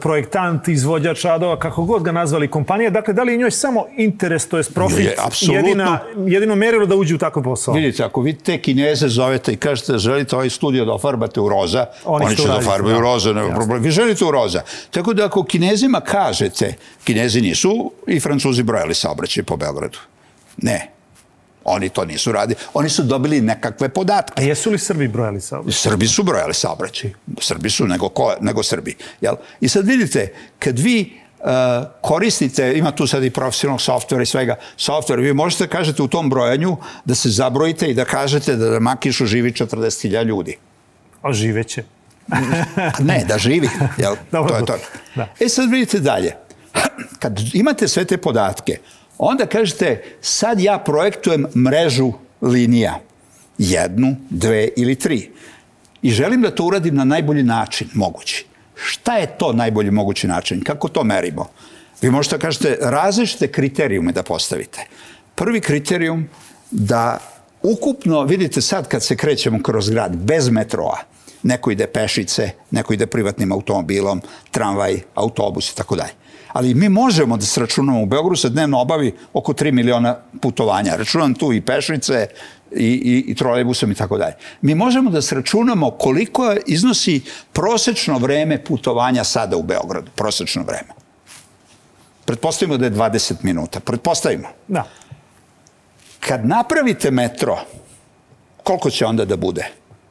projektant, 0.00 0.68
izvođač 0.68 1.24
radova, 1.24 1.58
kako 1.58 1.84
god 1.84 2.02
ga 2.02 2.12
nazvali 2.12 2.50
kompanija, 2.50 2.90
dakle, 2.90 3.14
da 3.14 3.22
li 3.22 3.32
je 3.32 3.38
njoj 3.38 3.50
samo 3.50 3.86
interes, 3.96 4.48
to 4.48 4.58
je 4.58 4.64
profit, 4.74 4.98
je, 4.98 5.54
jedina, 5.54 5.98
jedino 6.26 6.54
merilo 6.56 6.86
da 6.86 6.96
uđe 6.96 7.14
u 7.14 7.18
takav 7.18 7.42
posao? 7.42 7.74
Vidite, 7.74 8.04
ako 8.04 8.20
vi 8.20 8.32
te 8.32 8.58
kineze 8.58 9.08
zovete 9.08 9.52
i 9.52 9.56
kažete 9.56 9.92
da 9.92 9.98
želite 9.98 10.36
ovaj 10.36 10.50
studio 10.50 10.84
da 10.84 10.92
ofarbate 10.92 11.40
u 11.40 11.48
roza, 11.48 11.86
oni, 12.04 12.26
oni 12.26 12.36
će 12.36 12.48
da 12.48 12.56
ofarbaju 12.56 12.94
da. 12.94 13.00
roza, 13.00 13.32
nema 13.32 13.54
problem. 13.54 13.82
Vi 13.82 13.90
želite 13.90 14.24
u 14.24 14.30
roza. 14.30 14.62
Tako 14.90 15.14
da 15.14 15.24
ako 15.24 15.44
kinezima 15.44 16.00
kažete, 16.00 16.74
kinezi 17.04 17.40
nisu 17.40 17.92
i 18.06 18.20
francuzi 18.20 18.62
brojali 18.62 18.94
saobraćaj 18.94 19.44
po 19.44 19.56
Beogradu. 19.56 19.98
Ne, 20.56 20.95
Oni 21.68 21.88
to 21.88 22.04
nisu 22.04 22.32
radili. 22.32 22.58
Oni 22.74 22.88
su 22.88 23.02
dobili 23.02 23.40
nekakve 23.40 23.88
podatke. 23.88 24.42
A 24.42 24.44
jesu 24.44 24.70
li 24.70 24.78
Srbi 24.78 25.08
brojali 25.08 25.40
saobraćaj? 25.40 25.80
Srbi 25.80 26.06
su 26.06 26.22
brojali 26.22 26.54
saobraćaj. 26.54 27.12
Srbi 27.40 27.70
su 27.70 27.86
nego, 27.86 28.08
ko, 28.08 28.34
nego 28.40 28.62
Srbi. 28.62 28.96
Jel? 29.20 29.34
I 29.60 29.68
sad 29.68 29.86
vidite, 29.86 30.32
kad 30.58 30.78
vi 30.78 31.18
uh, 31.40 31.46
koristite, 32.00 32.72
ima 32.76 32.90
tu 32.90 33.06
sad 33.06 33.24
i 33.24 33.30
profesionalnog 33.30 33.80
softvera 33.80 34.22
i 34.22 34.26
svega, 34.26 34.56
software, 34.78 35.20
vi 35.20 35.34
možete 35.34 35.66
da 35.66 35.70
kažete 35.70 36.02
u 36.02 36.08
tom 36.08 36.30
brojanju 36.30 36.76
da 37.04 37.14
se 37.14 37.28
zabrojite 37.30 37.86
i 37.86 37.94
da 37.94 38.04
kažete 38.04 38.56
da 38.56 38.70
na 38.70 38.78
Makišu 38.78 39.26
živi 39.26 39.52
40.000 39.52 40.24
ljudi. 40.24 40.56
A 41.22 41.32
živeće. 41.32 41.82
ne, 43.08 43.24
da 43.28 43.38
živi. 43.38 43.68
Jel? 43.98 44.16
Dobro, 44.32 44.50
to 44.50 44.56
je 44.56 44.66
to. 44.66 44.78
Da. 45.14 45.28
E 45.40 45.48
sad 45.48 45.70
vidite 45.70 45.98
dalje. 45.98 46.32
Kad 47.22 47.40
imate 47.52 47.88
sve 47.88 48.04
te 48.04 48.16
podatke, 48.16 48.78
onda 49.18 49.46
kažete 49.46 50.02
sad 50.20 50.60
ja 50.60 50.78
projektujem 50.78 51.46
mrežu 51.56 52.12
linija. 52.42 53.00
Jednu, 53.58 54.16
dve 54.30 54.68
ili 54.76 54.94
tri. 54.94 55.30
I 56.02 56.10
želim 56.10 56.42
da 56.42 56.50
to 56.50 56.64
uradim 56.64 56.94
na 56.94 57.04
najbolji 57.04 57.42
način 57.42 57.88
mogući. 57.94 58.46
Šta 58.74 59.16
je 59.16 59.38
to 59.38 59.52
najbolji 59.52 59.90
mogući 59.90 60.26
način? 60.26 60.64
Kako 60.64 60.88
to 60.88 61.04
merimo? 61.04 61.48
Vi 62.02 62.10
možete 62.10 62.36
da 62.36 62.40
kažete 62.40 62.78
različite 62.80 63.52
kriterijume 63.52 64.12
da 64.12 64.22
postavite. 64.22 64.86
Prvi 65.34 65.60
kriterijum 65.60 66.28
da 66.70 67.18
ukupno, 67.62 68.22
vidite 68.22 68.60
sad 68.60 68.88
kad 68.88 69.02
se 69.04 69.16
krećemo 69.16 69.62
kroz 69.62 69.90
grad 69.90 70.16
bez 70.16 70.48
metroa, 70.48 70.98
neko 71.42 71.70
ide 71.70 71.86
pešice, 71.86 72.50
neko 72.70 72.94
ide 72.94 73.06
privatnim 73.06 73.52
automobilom, 73.52 74.22
tramvaj, 74.50 75.00
autobus 75.14 75.72
i 75.72 75.76
tako 75.76 75.96
dalje 75.96 76.25
ali 76.56 76.74
mi 76.74 76.88
možemo 76.88 77.36
da 77.36 77.44
se 77.44 77.60
računamo, 77.60 78.02
u 78.02 78.06
Beogradu 78.06 78.36
se 78.36 78.48
dnevno 78.48 78.80
obavi 78.80 79.14
oko 79.32 79.52
3 79.52 79.72
miliona 79.72 80.16
putovanja. 80.40 80.96
Računam 80.96 81.34
tu 81.34 81.52
i 81.52 81.60
pešnice, 81.60 82.28
i, 82.72 82.86
i, 82.86 83.24
i 83.28 83.34
trolejbusom 83.34 83.92
i 83.92 83.94
tako 83.94 84.18
dalje. 84.18 84.34
Mi 84.60 84.74
možemo 84.74 85.10
da 85.10 85.22
se 85.22 85.34
računamo 85.34 85.90
koliko 85.90 86.54
iznosi 86.66 87.20
prosečno 87.52 88.18
vreme 88.18 88.64
putovanja 88.64 89.24
sada 89.24 89.56
u 89.56 89.62
Beogradu, 89.62 90.10
prosečno 90.14 90.62
vreme. 90.62 90.96
Pretpostavimo 92.24 92.78
da 92.78 92.84
je 92.84 92.92
20 92.92 93.34
minuta. 93.42 93.80
Pretpostavimo. 93.80 94.48
Da. 94.68 94.84
Kad 96.20 96.46
napravite 96.46 97.10
metro, 97.10 97.58
koliko 98.62 98.90
će 98.90 99.06
onda 99.06 99.24
da 99.24 99.36
bude? 99.36 99.68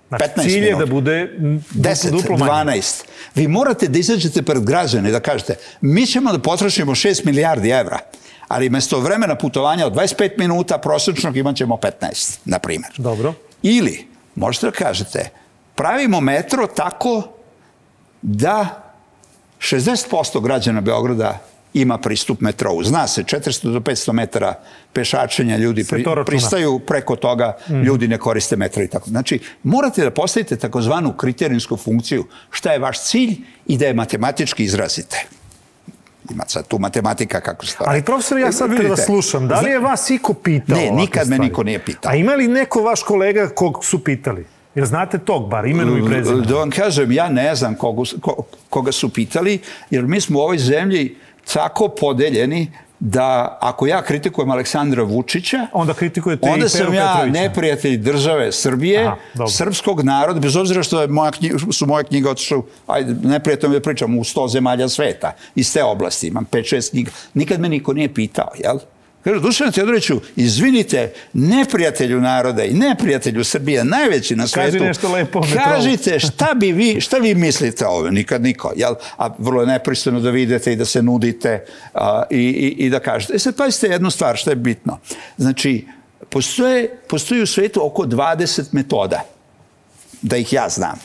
Znači, 0.10 0.24
15 0.38 0.44
cilj 0.44 0.66
je 0.66 0.76
da 0.76 0.86
bude 0.86 1.36
10, 1.40 2.12
duplo 2.12 2.38
manje. 2.38 2.72
12. 2.72 3.04
Vi 3.36 3.48
morate 3.48 3.88
da 3.88 4.00
izađete 4.00 4.42
pred 4.42 4.64
građane 4.64 5.10
i 5.10 5.12
da 5.12 5.20
kažete 5.20 5.56
mi 5.82 6.06
ćemo 6.06 6.32
da 6.32 6.40
potrošimo 6.40 6.96
6 6.96 7.26
milijardi 7.26 7.70
evra, 7.70 8.00
ali 8.48 8.70
mesto 8.70 9.00
vremena 9.00 9.36
putovanja 9.36 9.86
od 9.86 9.94
25 9.94 10.38
minuta 10.38 10.78
prosječnog 10.78 11.38
imat 11.38 11.56
ćemo 11.56 11.76
15, 11.76 12.38
na 12.46 12.60
primjer. 12.60 12.92
Dobro. 12.98 13.34
Ili 13.62 14.08
možete 14.36 14.66
da 14.66 14.72
kažete 14.72 15.30
pravimo 15.76 16.22
metro 16.22 16.68
tako 16.68 17.22
da 18.22 18.82
60% 19.60 20.42
građana 20.42 20.82
Beograda 20.82 21.40
ima 21.76 21.98
pristup 21.98 22.42
metrou. 22.42 22.84
Zna 22.84 23.08
se, 23.08 23.24
400 23.24 23.72
do 23.72 23.80
500 23.80 24.12
metara 24.12 24.54
pešačenja 24.94 25.58
ljudi 25.58 25.84
pri, 25.84 26.06
pristaju, 26.26 26.80
preko 26.80 27.16
toga 27.16 27.58
mm. 27.70 27.82
ljudi 27.82 28.08
ne 28.08 28.18
koriste 28.18 28.56
metro 28.56 28.84
i 28.84 28.88
tako. 28.88 29.10
Znači, 29.10 29.40
morate 29.64 30.04
da 30.04 30.12
postavite 30.12 30.56
takozvanu 30.56 31.14
kriterijsku 31.14 31.78
funkciju, 31.78 32.26
šta 32.50 32.72
je 32.72 32.80
vaš 32.80 33.04
cilj 33.04 33.36
i 33.68 33.78
da 33.78 33.86
je 33.86 33.94
matematički 33.94 34.64
izrazite. 34.64 35.26
Ima 36.32 36.44
sad 36.48 36.68
tu 36.68 36.80
matematika 36.80 37.42
kako 37.42 37.66
se 37.66 37.78
to... 37.78 37.84
Ali 37.88 38.02
profesor, 38.02 38.38
ja 38.38 38.52
sad 38.52 38.78
kada 38.78 38.98
slušam, 38.98 39.48
da 39.48 39.60
li 39.60 39.72
je 39.72 39.80
vas 39.80 40.10
iko 40.10 40.34
pitao 40.34 40.78
Ne, 40.78 40.92
nikad 40.92 41.28
me 41.28 41.40
niko 41.40 41.64
nije 41.64 41.80
pitao. 41.80 42.12
A 42.12 42.16
ima 42.16 42.36
li 42.36 42.48
neko 42.48 42.82
vaš 42.82 43.04
kolega 43.04 43.50
kog 43.50 43.86
su 43.86 44.04
pitali? 44.04 44.46
Jer 44.76 44.86
znate 44.86 45.18
tog 45.18 45.50
bar, 45.50 45.66
imenu 45.66 45.98
i 45.98 46.06
prezimenu? 46.06 46.42
Da 46.42 46.56
vam 46.56 46.70
kažem, 46.70 47.12
ja 47.12 47.30
ne 47.30 47.56
znam 47.56 47.76
koga, 47.76 48.02
koga 48.70 48.92
su 48.92 49.10
pitali, 49.10 49.60
jer 49.90 50.04
mi 50.04 50.22
smo 50.22 50.40
u 50.40 50.42
ovoj 50.42 50.58
zemlji 50.58 51.16
tako 51.54 51.88
podeljeni 51.88 52.72
da 53.00 53.58
ako 53.62 53.88
ja 53.88 54.02
kritikujem 54.02 54.52
Aleksandra 54.52 55.04
Vučića, 55.04 55.68
onda 55.74 55.94
kritikujete 55.94 56.50
onda 56.50 56.70
sam 56.70 56.94
ja 56.94 57.14
Petrovića. 57.14 57.42
neprijatelj 57.42 57.98
države 57.98 58.52
Srbije, 58.52 59.06
Aha, 59.06 59.48
srpskog 59.48 60.04
naroda, 60.04 60.40
bez 60.40 60.56
obzira 60.56 60.84
što 60.84 61.02
je 61.02 61.08
moja 61.08 61.32
knjiga, 61.32 61.58
su 61.72 61.86
moje 61.86 62.04
knjige 62.04 62.30
otišle, 62.30 62.58
ajde, 62.88 63.28
neprijatelj 63.28 63.70
da 63.70 63.80
pričam 63.82 64.18
u 64.18 64.24
sto 64.24 64.48
zemalja 64.48 64.90
sveta, 64.90 65.32
iz 65.56 65.74
te 65.74 65.84
oblasti, 65.84 66.28
imam 66.28 66.46
5-6 66.52 66.90
knjiga. 66.90 67.12
Nikad 67.34 67.60
me 67.60 67.70
niko 67.70 67.94
nije 67.94 68.14
pitao, 68.14 68.50
jel? 68.64 68.78
Kaže, 69.26 69.40
Dušan 69.40 69.72
Teodoroviću, 69.72 70.22
izvinite, 70.36 71.14
neprijatelju 71.34 72.22
naroda 72.22 72.64
i 72.64 72.74
neprijatelju 72.74 73.44
Srbije, 73.44 73.84
najveći 73.84 74.36
na 74.36 74.48
svetu. 74.48 74.72
Kaži 74.72 74.80
nešto 74.80 75.12
lepo. 75.12 75.42
Kažite, 75.54 76.20
šta 76.20 76.54
bi 76.54 76.72
vi, 76.72 77.02
šta 77.02 77.18
vi 77.18 77.36
mislite 77.36 77.86
o? 77.88 78.12
Nikad 78.12 78.42
niko. 78.42 78.74
Jel? 78.76 78.94
A 79.18 79.30
vrlo 79.38 79.62
je 79.62 79.68
nepristojno 79.68 80.20
da 80.20 80.30
vidite 80.30 80.74
i 80.74 80.76
da 80.76 80.86
se 80.86 81.02
nudite 81.02 81.66
a, 81.94 82.24
i, 82.30 82.38
i, 82.38 82.86
i 82.86 82.90
da 82.90 83.00
kažete. 83.00 83.34
E 83.36 83.40
sad, 83.40 83.56
pazite 83.56 83.88
jednu 83.88 84.12
stvar, 84.12 84.38
što 84.38 84.50
je 84.50 84.56
bitno. 84.56 85.00
Znači, 85.38 85.88
postoje, 86.30 86.98
postoji 87.10 87.42
u 87.42 87.48
svetu 87.48 87.86
oko 87.86 88.04
20 88.04 88.64
metoda, 88.72 89.22
da 90.22 90.38
ih 90.38 90.54
ja 90.54 90.70
znam. 90.70 91.00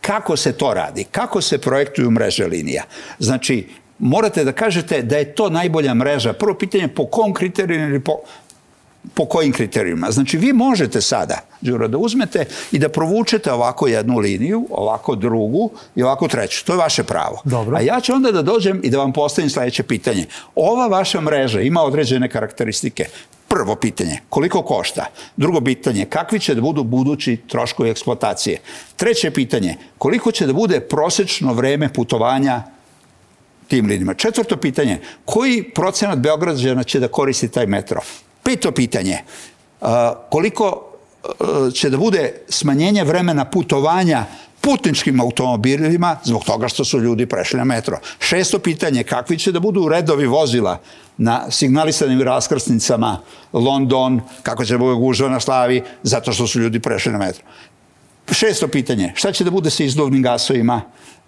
Kako 0.00 0.36
se 0.36 0.52
to 0.52 0.74
radi? 0.74 1.04
Kako 1.04 1.40
se 1.40 1.58
projektuju 1.58 2.10
mreže 2.10 2.46
linija? 2.46 2.84
Znači, 3.18 3.68
morate 3.98 4.44
da 4.44 4.52
kažete 4.52 5.02
da 5.02 5.16
je 5.16 5.34
to 5.34 5.50
najbolja 5.50 5.94
mreža. 5.94 6.32
Prvo 6.32 6.54
pitanje, 6.54 6.88
po 6.88 7.06
kom 7.06 7.34
kriteriju 7.34 7.88
ili 7.88 8.00
po... 8.00 8.12
po 9.14 9.24
kojim 9.24 9.52
kriterijima. 9.52 10.10
Znači, 10.10 10.38
vi 10.38 10.52
možete 10.52 11.00
sada, 11.00 11.38
Đuro, 11.60 11.88
da 11.88 11.98
uzmete 11.98 12.44
i 12.72 12.78
da 12.78 12.88
provučete 12.88 13.52
ovako 13.52 13.86
jednu 13.86 14.18
liniju, 14.18 14.66
ovako 14.70 15.14
drugu 15.14 15.70
i 15.96 16.02
ovako 16.02 16.28
treću. 16.28 16.64
To 16.64 16.72
je 16.72 16.78
vaše 16.78 17.04
pravo. 17.04 17.40
Dobro. 17.44 17.76
A 17.76 17.80
ja 17.80 18.00
ću 18.00 18.12
onda 18.12 18.32
da 18.32 18.42
dođem 18.42 18.80
i 18.84 18.90
da 18.90 18.98
vam 18.98 19.12
postavim 19.12 19.50
sledeće 19.50 19.82
pitanje. 19.82 20.26
Ova 20.54 20.86
vaša 20.86 21.20
mreža 21.20 21.60
ima 21.60 21.82
određene 21.82 22.28
karakteristike. 22.28 23.06
Prvo 23.48 23.76
pitanje, 23.76 24.20
koliko 24.28 24.62
košta? 24.62 25.06
Drugo 25.36 25.60
pitanje, 25.60 26.04
kakvi 26.04 26.40
će 26.40 26.54
da 26.54 26.60
budu 26.60 26.82
budući 26.82 27.36
troškovi 27.46 27.90
eksploatacije? 27.90 28.58
Treće 28.96 29.30
pitanje, 29.30 29.76
koliko 29.98 30.32
će 30.32 30.46
da 30.46 30.52
bude 30.52 30.80
prosečno 30.80 31.54
vreme 31.54 31.92
putovanja 31.92 32.62
tim 33.68 33.86
linijama? 33.86 34.14
Četvrto 34.14 34.56
pitanje, 34.56 34.98
koji 35.24 35.62
procenat 35.62 36.18
Beograđana 36.18 36.84
će 36.84 37.00
da 37.00 37.08
koristi 37.08 37.48
taj 37.48 37.66
metro? 37.66 38.00
Peto 38.42 38.72
pitanje, 38.72 39.18
koliko 40.30 40.82
će 41.74 41.90
da 41.90 41.96
bude 41.96 42.32
smanjenje 42.48 43.04
vremena 43.04 43.44
putovanja 43.44 44.24
putničkim 44.60 45.20
automobilima 45.20 46.16
zbog 46.24 46.44
toga 46.44 46.68
što 46.68 46.84
su 46.84 47.00
ljudi 47.00 47.26
prešli 47.26 47.58
na 47.58 47.64
metro. 47.64 47.98
Šesto 48.18 48.58
pitanje, 48.58 49.02
kakvi 49.02 49.38
će 49.38 49.52
da 49.52 49.60
budu 49.60 49.88
redovi 49.88 50.26
vozila 50.26 50.80
na 51.16 51.50
signalisanim 51.50 52.22
raskrsnicama 52.22 53.18
London, 53.52 54.20
kako 54.42 54.64
će 54.64 54.74
da 54.74 54.78
bude 54.78 54.94
gužva 54.94 55.28
na 55.28 55.40
slavi, 55.40 55.82
zato 56.02 56.32
što 56.32 56.46
su 56.46 56.60
ljudi 56.60 56.80
prešli 56.80 57.12
na 57.12 57.18
metro. 57.18 57.44
Šesto 58.32 58.68
pitanje, 58.68 59.12
šta 59.14 59.32
će 59.32 59.44
da 59.44 59.50
bude 59.50 59.70
sa 59.70 59.84
izduvnim 59.84 60.22
gasovima, 60.22 60.82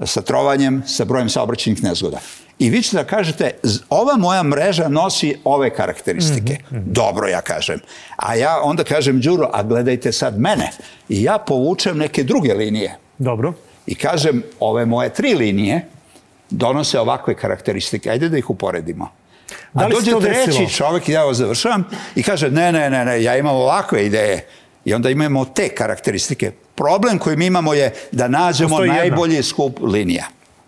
sa 0.05 0.23
trovanjem, 0.23 0.83
sa 0.87 1.05
brojem 1.05 1.29
saobraćenih 1.29 1.83
nezgoda? 1.83 2.19
I 2.59 2.71
vi 2.71 2.83
ćete 2.83 2.97
da 2.97 3.05
kažete, 3.05 3.51
ova 3.91 4.17
moja 4.17 4.43
mreža 4.43 4.89
nosi 4.89 5.37
ove 5.45 5.71
karakteristike. 5.71 6.57
Mm 6.71 6.77
-hmm. 6.77 6.83
Dobro, 6.85 7.29
ja 7.29 7.41
kažem. 7.41 7.81
A 8.17 8.35
ja 8.35 8.61
onda 8.63 8.85
kažem, 8.85 9.21
Đuro, 9.21 9.51
a 9.53 9.63
gledajte 9.63 10.13
sad 10.13 10.41
mene. 10.41 10.71
I 11.09 11.23
ja 11.23 11.39
povučem 11.39 11.99
neke 11.99 12.23
druge 12.23 12.55
linije. 12.55 12.97
Dobro. 13.19 13.53
I 13.87 13.95
kažem, 13.95 14.43
ove 14.61 14.87
moje 14.87 15.15
tri 15.15 15.35
linije 15.35 15.89
donose 16.51 17.01
ovakve 17.01 17.35
karakteristike. 17.35 18.11
Ajde 18.11 18.29
da 18.29 18.39
ih 18.39 18.51
uporedimo. 18.51 19.11
Da 19.75 19.85
A 19.85 19.89
dođe 19.89 20.11
treći 20.21 20.47
desilo? 20.47 20.69
čovek, 20.69 21.09
ja 21.09 21.25
ovo 21.25 21.35
završavam, 21.35 21.85
i 22.15 22.23
kaže, 22.23 22.51
ne, 22.51 22.73
ne, 22.73 22.91
ne, 22.91 23.05
ne, 23.05 23.23
ja 23.23 23.37
imam 23.37 23.57
ovakve 23.57 24.07
ideje. 24.07 24.47
I 24.89 24.95
onda 24.95 25.11
imamo 25.11 25.45
te 25.45 25.69
karakteristike. 25.69 26.53
Problem 26.75 27.19
koji 27.19 27.37
mi 27.37 27.47
imamo 27.47 27.75
je 27.75 27.95
da 28.13 28.29
nađemo 28.29 28.69
Postoji 28.69 28.91
najbolji 28.91 29.35
jedna. 29.35 29.43
skup 29.43 29.79
linija. 29.83 30.25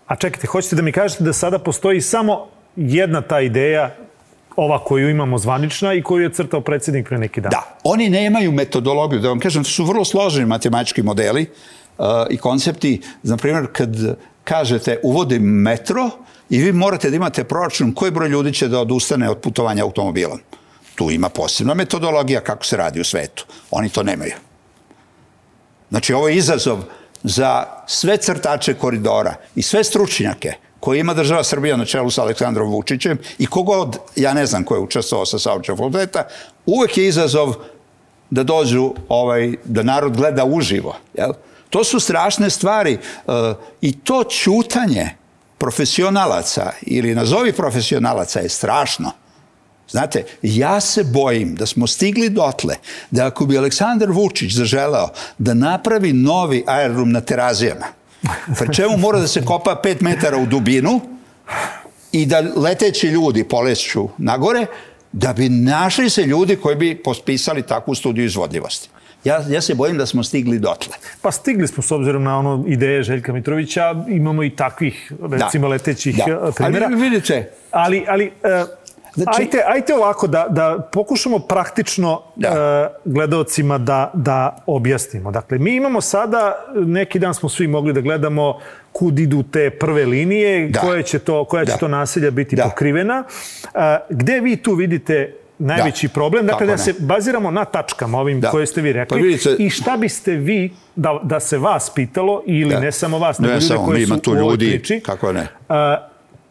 A 0.07 0.15
čekajte, 0.15 0.47
hoćete 0.47 0.75
da 0.75 0.81
mi 0.81 0.91
kažete 0.91 1.23
da 1.23 1.33
sada 1.33 1.59
postoji 1.59 2.01
samo 2.01 2.47
jedna 2.75 3.21
ta 3.21 3.39
ideja 3.41 3.95
ova 4.55 4.83
koju 4.83 5.09
imamo 5.09 5.37
zvanična 5.37 5.93
i 5.93 6.03
koju 6.03 6.23
je 6.23 6.33
crtao 6.33 6.61
predsednik 6.61 7.07
pre 7.07 7.17
neki 7.17 7.41
dan. 7.41 7.49
Da, 7.49 7.77
oni 7.83 8.09
nemaju 8.09 8.51
metodologiju, 8.51 9.19
da 9.19 9.29
vam 9.29 9.39
kažem, 9.39 9.63
to 9.63 9.69
su 9.69 9.85
vrlo 9.85 10.05
složeni 10.05 10.45
matematički 10.45 11.03
modeli 11.03 11.45
uh, 11.97 12.05
i 12.29 12.37
koncepti. 12.37 13.01
Na 13.23 13.37
primjer, 13.37 13.67
kad 13.71 13.89
kažete 14.43 14.99
uvodim 15.03 15.43
metro 15.43 16.09
i 16.49 16.61
vi 16.61 16.71
morate 16.71 17.09
da 17.09 17.15
imate 17.15 17.43
proračun 17.43 17.93
koji 17.93 18.11
broj 18.11 18.29
ljudi 18.29 18.53
će 18.53 18.67
da 18.67 18.79
odustane 18.79 19.29
od 19.29 19.37
putovanja 19.37 19.83
automobilom. 19.83 20.39
Tu 20.95 21.11
ima 21.11 21.29
posebna 21.29 21.73
metodologija 21.73 22.41
kako 22.41 22.65
se 22.65 22.77
radi 22.77 23.01
u 23.01 23.03
svetu. 23.03 23.45
Oni 23.71 23.89
to 23.89 24.03
nemaju. 24.03 24.33
Znači, 25.89 26.13
ovo 26.13 26.27
je 26.27 26.35
izazov 26.35 26.83
za 27.23 27.65
sve 27.87 28.17
crtače 28.17 28.73
koridora 28.73 29.35
i 29.55 29.61
sve 29.61 29.83
stručnjake 29.83 30.53
koje 30.79 30.99
ima 30.99 31.13
država 31.13 31.43
Srbija 31.43 31.77
na 31.77 31.85
čelu 31.85 32.09
sa 32.09 32.21
Aleksandrom 32.21 32.69
Vučićem 32.69 33.17
i 33.37 33.45
kogod, 33.45 33.97
ja 34.15 34.33
ne 34.33 34.45
znam 34.45 34.63
ko 34.63 34.75
je 34.75 34.81
učestvovao 34.81 35.25
sa 35.25 35.39
saobraćaja 35.39 35.75
fakulteta, 35.75 36.27
uvek 36.65 36.97
je 36.97 37.07
izazov 37.07 37.53
da 38.29 38.43
dođu, 38.43 38.93
ovaj, 39.09 39.53
da 39.63 39.83
narod 39.83 40.17
gleda 40.17 40.45
uživo. 40.45 40.95
Jel? 41.13 41.31
To 41.69 41.83
su 41.83 41.99
strašne 41.99 42.49
stvari 42.49 42.97
uh, 42.97 43.33
i 43.81 43.99
to 43.99 44.23
ćutanje 44.23 45.09
profesionalaca 45.57 46.71
ili 46.81 47.15
nazovi 47.15 47.53
profesionalaca 47.53 48.39
je 48.39 48.49
strašno. 48.49 49.11
Znate, 49.91 50.23
ja 50.41 50.79
se 50.79 51.03
bojim 51.03 51.55
da 51.55 51.65
smo 51.65 51.87
stigli 51.87 52.29
dotle 52.29 52.75
da 53.11 53.25
ako 53.25 53.45
bi 53.45 53.57
Aleksandar 53.57 54.11
Vučić 54.11 54.53
zaželeo 54.53 55.09
da 55.37 55.53
napravi 55.53 56.13
novi 56.13 56.63
aerodrom 56.67 57.11
na 57.11 57.21
terazijama, 57.21 57.85
pri 58.59 58.73
čemu 58.73 58.97
mora 58.97 59.19
da 59.19 59.27
se 59.27 59.45
kopa 59.45 59.81
5 59.83 60.01
metara 60.01 60.37
u 60.37 60.45
dubinu 60.45 61.01
i 62.11 62.25
da 62.25 62.43
leteći 62.55 63.07
ljudi 63.07 63.43
poleću 63.43 64.09
nagore, 64.17 64.65
da 65.11 65.33
bi 65.33 65.49
našli 65.49 66.09
se 66.09 66.23
ljudi 66.23 66.55
koji 66.55 66.75
bi 66.75 67.01
pospisali 67.03 67.61
takvu 67.61 67.95
studiju 67.95 68.25
izvodljivosti. 68.25 68.89
Ja, 69.23 69.43
ja 69.49 69.61
se 69.61 69.75
bojim 69.75 69.97
da 69.97 70.05
smo 70.05 70.23
stigli 70.23 70.59
dotle. 70.59 70.93
Pa 71.21 71.31
stigli 71.31 71.67
smo 71.67 71.83
s 71.83 71.91
obzirom 71.91 72.23
na 72.23 72.39
ono 72.39 72.65
ideje 72.67 73.03
Željka 73.03 73.33
Mitrovića, 73.33 74.05
imamo 74.07 74.43
i 74.43 74.49
takvih, 74.49 75.13
recimo, 75.31 75.67
da. 75.67 75.71
letećih 75.71 76.15
da. 76.17 76.51
primjera. 76.55 76.85
Ali 76.85 76.95
vidite... 76.95 77.51
Ali, 77.71 78.05
ali 78.07 78.25
uh, 78.25 78.80
Znači, 79.15 79.41
ajte, 79.41 79.63
ajte 79.67 79.95
ovako 79.95 80.27
da, 80.27 80.47
da 80.49 80.89
pokušamo 80.91 81.39
praktično 81.39 82.21
da. 82.35 82.91
Uh, 83.05 83.13
gledalcima 83.13 83.77
da, 83.77 84.11
da 84.13 84.63
objasnimo. 84.65 85.31
Dakle, 85.31 85.57
mi 85.57 85.75
imamo 85.75 86.01
sada, 86.01 86.65
neki 86.75 87.19
dan 87.19 87.33
smo 87.33 87.49
svi 87.49 87.67
mogli 87.67 87.93
da 87.93 88.01
gledamo 88.01 88.59
kud 88.91 89.19
idu 89.19 89.43
te 89.43 89.69
prve 89.69 90.05
linije, 90.05 90.69
da. 90.69 90.79
koje 90.79 91.03
će 91.03 91.19
to, 91.19 91.45
koja 91.45 91.65
će 91.65 91.71
da. 91.71 91.77
to 91.77 91.87
naselja 91.87 92.31
biti 92.31 92.55
da. 92.55 92.63
pokrivena. 92.63 93.23
Uh, 93.63 93.71
gde 94.09 94.39
vi 94.39 94.55
tu 94.57 94.73
vidite 94.73 95.35
najveći 95.59 96.07
da. 96.07 96.13
problem? 96.13 96.45
Dakle, 96.45 96.59
Tako 96.59 96.65
da 96.65 96.71
ne. 96.71 96.77
se 96.77 96.93
baziramo 96.99 97.51
na 97.51 97.65
tačkama 97.65 98.19
ovim 98.19 98.41
da. 98.41 98.49
koje 98.49 98.65
ste 98.65 98.81
vi 98.81 98.93
rekli. 98.93 99.17
Pa 99.17 99.23
vidite, 99.23 99.55
I 99.59 99.69
šta 99.69 99.97
biste 99.97 100.31
vi, 100.31 100.73
da, 100.95 101.19
da 101.23 101.39
se 101.39 101.57
vas 101.57 101.91
pitalo, 101.95 102.43
ili 102.45 102.73
da. 102.73 102.79
ne 102.79 102.91
samo 102.91 103.19
vas, 103.19 103.39
nego 103.39 103.53
ljude 103.53 103.75
koji 103.85 104.05
su 104.05 104.13
u 104.27 104.37
ovoj 104.37 104.57
priči, 104.57 104.99
kako 105.05 105.33
ne. 105.33 105.41
Uh, 105.41 105.75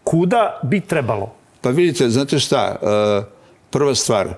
kuda 0.04 0.60
bi 0.62 0.80
trebalo? 0.80 1.39
Pa 1.60 1.70
vidite, 1.70 2.10
znate 2.10 2.38
šta, 2.38 2.76
e, 2.82 3.22
prva 3.70 3.94
stvar, 3.94 4.34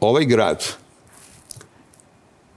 ovaj 0.00 0.24
grad 0.24 0.64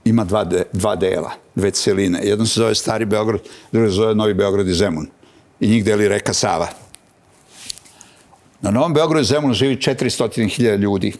ima 0.04 0.24
dva, 0.24 0.44
de, 0.44 0.62
dva 0.72 0.96
dela, 0.96 1.32
dve 1.54 1.70
celine. 1.70 2.20
Jedno 2.22 2.46
se 2.46 2.60
zove 2.60 2.74
Stari 2.74 3.04
Beograd, 3.04 3.40
drugo 3.72 3.88
se 3.88 3.94
zove 3.94 4.14
Novi 4.14 4.34
Beograd 4.34 4.68
i 4.68 4.74
Zemun. 4.74 5.06
I 5.60 5.68
njih 5.68 5.84
deli 5.84 6.08
reka 6.08 6.32
Sava. 6.32 6.68
Na 8.60 8.70
Novom 8.70 8.94
Beogradu 8.94 9.22
i 9.22 9.24
Zemunu 9.24 9.54
živi 9.54 9.76
400.000 9.76 10.78
ljudi. 10.78 11.12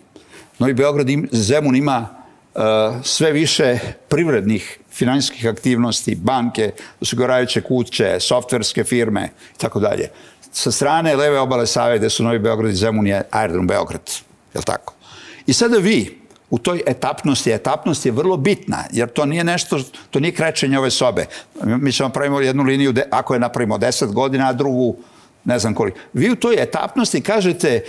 Novi 0.58 0.74
Beograd 0.74 1.10
i 1.10 1.28
Zemun 1.32 1.76
ima 1.76 2.08
uh, 2.54 2.62
sve 3.02 3.32
više 3.32 3.78
privrednih 4.08 4.78
finansijskih 4.90 5.46
aktivnosti, 5.46 6.14
banke, 6.14 6.72
osiguravajuće 7.00 7.60
kuće, 7.60 8.16
softverske 8.20 8.84
firme 8.84 9.30
i 9.54 9.58
tako 9.58 9.80
dalje 9.80 10.10
sa 10.52 10.70
strane 10.70 11.16
leve 11.16 11.38
obale 11.38 11.66
Save, 11.66 11.98
gde 11.98 12.10
su 12.10 12.24
Novi 12.24 12.38
Beograd 12.38 12.72
i 12.72 12.76
Zemun 12.76 13.06
je 13.06 13.22
aerodrom 13.30 13.66
Beograd. 13.66 14.10
Je 14.54 14.62
tako? 14.62 14.94
I 15.46 15.52
sada 15.52 15.78
vi, 15.78 16.18
u 16.50 16.58
toj 16.58 16.82
etapnosti, 16.86 17.50
etapnost 17.50 18.06
je 18.06 18.12
vrlo 18.12 18.36
bitna, 18.36 18.84
jer 18.92 19.08
to 19.08 19.26
nije 19.26 19.44
nešto, 19.44 19.80
to 20.10 20.20
nije 20.20 20.34
krećenje 20.34 20.78
ove 20.78 20.90
sobe. 20.90 21.26
Mi 21.62 21.92
ćemo 21.92 22.08
pravimo 22.08 22.40
jednu 22.40 22.62
liniju, 22.62 22.94
ako 23.10 23.34
je 23.34 23.40
napravimo 23.40 23.78
10 23.78 24.12
godina, 24.12 24.48
a 24.48 24.52
drugu 24.52 24.96
ne 25.44 25.58
znam 25.58 25.74
koliko. 25.74 25.98
Vi 26.12 26.30
u 26.30 26.36
toj 26.36 26.62
etapnosti 26.62 27.20
kažete 27.20 27.84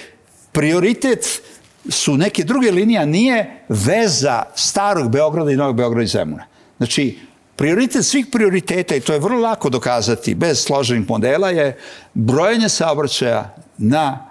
prioritet 0.51 1.41
su 1.89 2.17
neke 2.17 2.43
druge 2.43 2.71
linije, 2.71 3.05
nije 3.05 3.65
veza 3.69 4.43
starog 4.55 5.11
Beograda 5.11 5.51
i 5.51 5.55
Novog 5.55 5.75
Beograda 5.75 6.03
i 6.03 6.07
Zemuna. 6.07 6.45
Znači, 6.77 7.19
Prioritet 7.59 8.05
svih 8.05 8.27
prioriteta, 8.31 8.95
i 8.95 9.01
to 9.01 9.13
je 9.13 9.19
vrlo 9.19 9.39
lako 9.39 9.69
dokazati 9.69 10.35
bez 10.35 10.63
složenih 10.63 11.09
modela, 11.09 11.49
je 11.49 11.77
brojanje 12.13 12.69
saobraćaja 12.69 13.55
na 13.77 14.25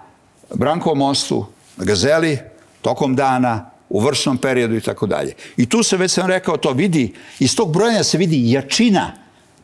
Brankovom 0.53 0.97
mostu, 0.97 1.45
na 1.77 1.85
Gazeli, 1.85 2.39
tokom 2.81 3.15
dana, 3.15 3.69
u 3.89 3.99
vršnom 3.99 4.37
periodu 4.37 4.75
i 4.75 4.81
tako 4.81 5.07
dalje. 5.07 5.33
I 5.57 5.69
tu 5.69 5.83
se, 5.83 5.97
već 5.97 6.11
sam 6.11 6.27
rekao, 6.27 6.57
to 6.57 6.71
vidi, 6.73 7.13
iz 7.39 7.55
tog 7.55 7.73
brojanja 7.73 8.03
se 8.03 8.17
vidi 8.17 8.51
jačina 8.51 9.11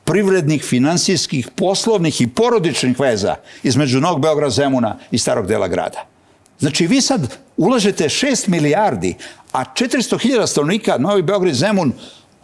privrednih, 0.04 0.64
finansijskih, 0.64 1.50
poslovnih 1.56 2.22
i 2.22 2.28
porodičnih 2.28 3.00
veza 3.00 3.36
između 3.64 4.02
Novog 4.02 4.22
Beograda, 4.22 4.52
Zemuna 4.52 4.98
i 5.12 5.18
starog 5.18 5.48
dela 5.48 5.68
grada. 5.68 6.06
Znači, 6.60 6.88
vi 6.88 7.02
sad 7.02 7.38
ulažete 7.58 8.04
6 8.04 8.48
milijardi, 8.48 9.16
a 9.52 9.64
400.000 9.64 10.48
stanovnika 10.48 10.98
Novi 10.98 11.22
Beograd 11.22 11.54
Zemun 11.54 11.94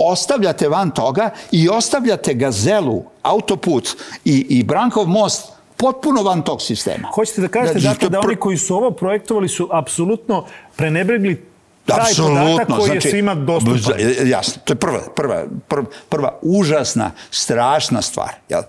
ostavljate 0.06 0.70
van 0.70 0.92
toga 0.92 1.30
i 1.52 1.70
ostavljate 1.70 2.34
Gazelu, 2.34 3.04
autoput 3.22 3.90
i, 4.26 4.46
i 4.50 4.64
Brankov 4.64 5.08
most 5.08 5.52
potpuno 5.78 6.24
van 6.24 6.42
tog 6.42 6.62
sistema. 6.62 7.08
Hoćete 7.14 7.42
da 7.42 7.48
kažete 7.48 7.80
da, 7.80 7.90
dakle, 7.90 8.10
da 8.10 8.20
oni 8.20 8.36
koji 8.36 8.58
su 8.58 8.76
ovo 8.76 8.92
projektovali 8.92 9.50
su 9.50 9.70
apsolutno 9.72 10.46
prenebregli 10.76 11.46
taj 11.86 12.00
Absolutno, 12.00 12.46
podatak 12.46 12.68
koji 12.78 12.86
znači, 12.86 13.08
je 13.08 13.12
svima 13.12 13.36
dostupan. 13.36 13.94
Jasno, 14.26 14.62
to 14.66 14.74
je 14.74 14.78
prva, 14.78 15.00
prva, 15.16 15.44
prva, 15.68 15.86
prva 16.10 16.40
užasna, 16.42 17.12
strašna 17.32 18.02
stvar. 18.02 18.32
Jel? 18.50 18.62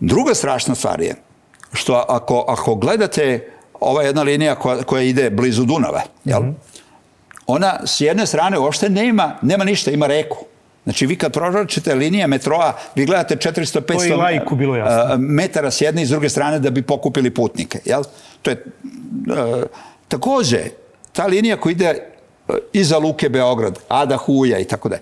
Druga 0.00 0.34
strašna 0.34 0.74
stvar 0.74 1.00
je 1.00 1.14
što 1.72 2.04
ako, 2.08 2.44
ako 2.48 2.74
gledate 2.74 3.48
ova 3.80 4.02
jedna 4.02 4.22
linija 4.22 4.54
koja, 4.54 4.82
koja 4.82 5.02
ide 5.02 5.30
blizu 5.30 5.64
Dunava, 5.64 6.02
jel? 6.24 6.40
Mm 6.40 6.46
-hmm 6.46 6.71
ona 7.46 7.86
s 7.86 8.00
jedne 8.00 8.26
strane 8.26 8.58
uopšte 8.58 8.88
nema, 8.88 9.36
nema 9.42 9.64
ništa, 9.64 9.90
ima 9.90 10.06
reku. 10.06 10.38
Znači, 10.84 11.06
vi 11.06 11.16
kad 11.16 11.32
proračite 11.32 11.94
linije 11.94 12.26
metroa, 12.26 12.76
vi 12.94 13.06
gledate 13.06 13.36
400-500 13.36 15.16
metara 15.18 15.70
s 15.70 15.80
jedne 15.80 16.02
i 16.02 16.06
s 16.06 16.08
druge 16.08 16.28
strane 16.28 16.58
da 16.58 16.70
bi 16.70 16.82
pokupili 16.82 17.30
putnike. 17.30 17.78
Jel? 17.84 18.02
To 18.42 18.50
je, 18.50 18.64
uh, 18.64 19.62
takođe, 20.08 20.60
ta 21.12 21.26
linija 21.26 21.56
koja 21.56 21.72
ide 21.72 22.12
iza 22.72 22.98
Luke 22.98 23.28
Beograd, 23.28 23.78
Ada 23.88 24.16
Huja 24.16 24.58
i 24.58 24.64
tako 24.64 24.88
da. 24.88 24.96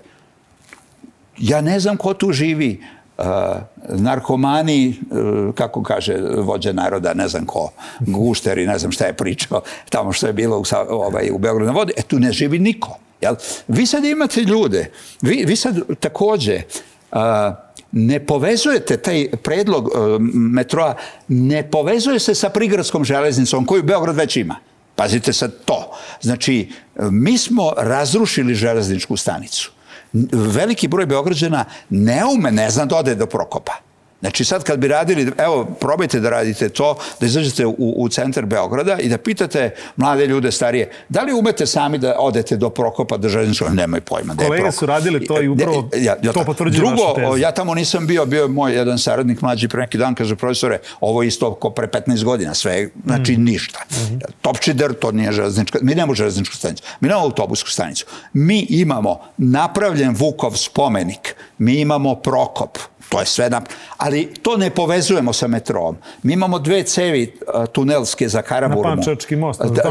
Ja 1.37 1.61
ne 1.61 1.79
znam 1.79 1.97
ko 1.97 2.13
tu 2.13 2.31
živi. 2.31 2.83
Narkomani, 3.89 4.99
uh, 5.11 5.55
kako 5.55 5.83
kaže 5.83 6.17
vođa 6.37 6.73
naroda, 6.73 7.13
ne 7.13 7.27
znam 7.27 7.45
ko, 7.45 7.69
gušteri, 7.99 8.67
ne 8.67 8.79
znam 8.79 8.91
šta 8.91 9.05
je 9.05 9.13
pričao, 9.13 9.61
tamo 9.89 10.13
što 10.13 10.27
je 10.27 10.33
bilo 10.33 10.57
u, 10.59 10.63
ovaj, 10.89 11.31
u 11.31 11.37
Beogradu 11.37 11.71
na 11.71 11.77
vodi, 11.77 11.93
e 11.97 12.01
tu 12.01 12.19
ne 12.19 12.31
živi 12.31 12.59
niko. 12.59 12.97
Jel? 13.21 13.35
Vi 13.67 13.85
sad 13.85 14.05
imate 14.05 14.41
ljude, 14.41 14.91
vi, 15.21 15.43
vi 15.47 15.55
sad 15.55 15.75
takođe 15.99 16.61
a, 17.11 17.55
ne 17.91 18.19
povezujete 18.19 18.97
taj 18.97 19.29
predlog 19.43 19.89
a, 19.95 20.17
metroa, 20.33 20.95
ne 21.27 21.69
povezuje 21.71 22.19
se 22.19 22.35
sa 22.35 22.49
prigradskom 22.49 23.05
železnicom 23.05 23.65
koju 23.65 23.83
Beograd 23.83 24.15
već 24.15 24.35
ima. 24.37 24.55
Pazite 24.95 25.33
sad 25.33 25.51
to. 25.65 25.91
Znači, 26.21 26.69
mi 26.95 27.37
smo 27.37 27.71
razrušili 27.77 28.55
železničku 28.55 29.17
stanicu. 29.17 29.71
Veliki 30.31 30.87
broj 30.87 31.05
Beograđana 31.05 31.65
ne 31.89 32.25
ume, 32.25 32.51
ne 32.51 32.69
zna 32.69 32.85
da 32.85 32.97
ode 32.97 33.15
do 33.15 33.25
Prokopa. 33.25 33.90
Znači 34.21 34.45
sad 34.45 34.63
kad 34.63 34.79
bi 34.79 34.87
radili, 34.87 35.31
evo 35.37 35.65
probajte 35.79 36.19
da 36.19 36.29
radite 36.29 36.69
to, 36.69 36.97
da 37.19 37.25
izađete 37.25 37.65
u, 37.65 37.75
u 37.77 38.09
centar 38.09 38.45
Beograda 38.45 38.97
i 38.99 39.09
da 39.09 39.17
pitate 39.17 39.75
mlade 39.95 40.25
ljude 40.25 40.51
starije, 40.51 40.91
da 41.09 41.21
li 41.21 41.33
umete 41.33 41.65
sami 41.65 41.97
da 41.97 42.15
odete 42.19 42.57
do 42.57 42.69
Prokopa 42.69 43.17
do 43.17 43.29
nemoj 43.73 44.01
pojma. 44.01 44.35
Kolege 44.35 44.71
su 44.71 44.85
radili 44.85 45.25
to 45.25 45.41
i 45.41 45.47
upravo 45.47 45.89
ja, 45.97 46.15
ja, 46.23 46.33
to 46.33 46.43
potvrđuje 46.43 46.79
Drugo, 46.79 47.13
tezu. 47.15 47.37
ja 47.37 47.51
tamo 47.51 47.75
nisam 47.75 48.07
bio, 48.07 48.25
bio 48.25 48.41
je 48.41 48.47
moj 48.47 48.73
jedan 48.73 48.99
saradnik 48.99 49.41
mlađi 49.41 49.67
pre 49.67 49.81
neki 49.81 49.97
dan, 49.97 50.15
kaže 50.15 50.35
profesore, 50.35 50.79
ovo 50.99 51.21
je 51.21 51.27
isto 51.27 51.53
ko 51.53 51.69
pre 51.69 51.87
15 51.87 52.23
godina, 52.23 52.53
sve, 52.53 52.89
znači 53.05 53.37
mm. 53.37 53.43
ništa. 53.43 53.79
Mm 53.91 53.95
-hmm. 53.95 54.19
Topčider, 54.41 54.93
to 54.93 55.11
nije 55.11 55.31
železnička, 55.31 55.79
mi 55.81 55.95
nemamo 55.95 56.13
železničku 56.13 56.55
stanicu, 56.55 56.83
mi 56.99 57.07
nemamo 57.07 57.25
autobusku 57.25 57.69
stanicu. 57.69 58.05
Mi 58.33 58.65
imamo 58.69 59.19
napravljen 59.37 60.15
Vukov 60.15 60.51
spomenik, 60.55 61.35
mi 61.57 61.79
imamo 61.79 62.15
Prokop, 62.15 62.77
To 63.11 63.19
je 63.19 63.25
sve 63.25 63.49
nam... 63.49 63.63
Ali 63.97 64.33
to 64.41 64.57
ne 64.57 64.69
povezujemo 64.69 65.33
sa 65.33 65.47
metrom. 65.47 65.97
Mi 66.23 66.33
imamo 66.33 66.59
dve 66.59 66.83
cevi 66.83 67.33
tunelske 67.71 68.29
za 68.29 68.41
Karaburmu. 68.41 68.89
Na 68.89 68.95
Pančački 68.95 69.35
most. 69.35 69.61
Da, 69.61 69.83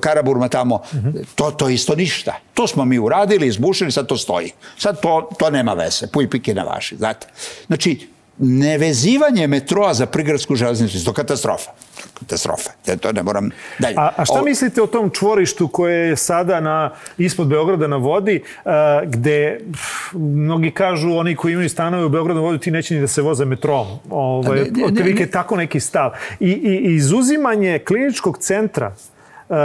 Karaburma 0.00 0.48
tamo. 0.48 0.74
Uh. 0.74 0.82
-huh. 0.92 1.24
to, 1.34 1.50
to 1.50 1.68
isto 1.68 1.94
ništa. 1.94 2.34
To 2.54 2.66
smo 2.66 2.84
mi 2.84 2.98
uradili, 2.98 3.46
izbušili, 3.46 3.92
sad 3.92 4.06
to 4.06 4.16
stoji. 4.16 4.52
Sad 4.78 5.00
to, 5.00 5.28
to 5.38 5.50
nema 5.50 5.72
veze. 5.72 6.06
Puj 6.06 6.30
pike 6.30 6.54
na 6.54 6.62
vaši. 6.62 6.96
Znate? 6.96 7.26
Znači, 7.66 8.08
nevezivanje 8.38 9.46
metroa 9.46 9.94
za 9.94 10.06
prigradsku 10.06 10.56
železnicu, 10.56 11.04
to 11.04 11.12
katastrofa. 11.12 11.70
Katastrofa. 12.18 12.70
Ja 12.86 12.96
to 12.96 13.12
ne 13.12 13.22
moram 13.22 13.50
dalje. 13.78 13.94
A, 13.98 14.10
a 14.16 14.24
šta 14.24 14.40
o... 14.40 14.44
mislite 14.44 14.82
o 14.82 14.86
tom 14.86 15.10
čvorištu 15.10 15.68
koje 15.68 16.08
je 16.08 16.16
sada 16.16 16.60
na, 16.60 16.90
ispod 17.18 17.46
Beograda 17.46 17.86
na 17.86 17.96
vodi, 17.96 18.42
a, 18.64 19.00
gde 19.04 19.60
pff, 19.72 20.14
mnogi 20.14 20.70
kažu, 20.70 21.10
oni 21.10 21.36
koji 21.36 21.52
imaju 21.52 21.68
stanove 21.68 22.04
u 22.04 22.08
Beogradu 22.08 22.40
na 22.40 22.46
vodi, 22.46 22.58
ti 22.58 22.70
neće 22.70 22.94
ni 22.94 23.00
da 23.00 23.06
se 23.06 23.22
voze 23.22 23.44
metrom. 23.44 23.86
Ovaj, 24.10 24.58
ne, 24.58 24.70
ne, 24.70 25.04
ne, 25.04 25.14
ne. 25.14 25.26
tako 25.26 25.56
neki 25.56 25.80
stav. 25.80 26.10
I, 26.40 26.50
i 26.50 26.94
izuzimanje 26.94 27.78
kliničkog 27.78 28.38
centra 28.38 28.94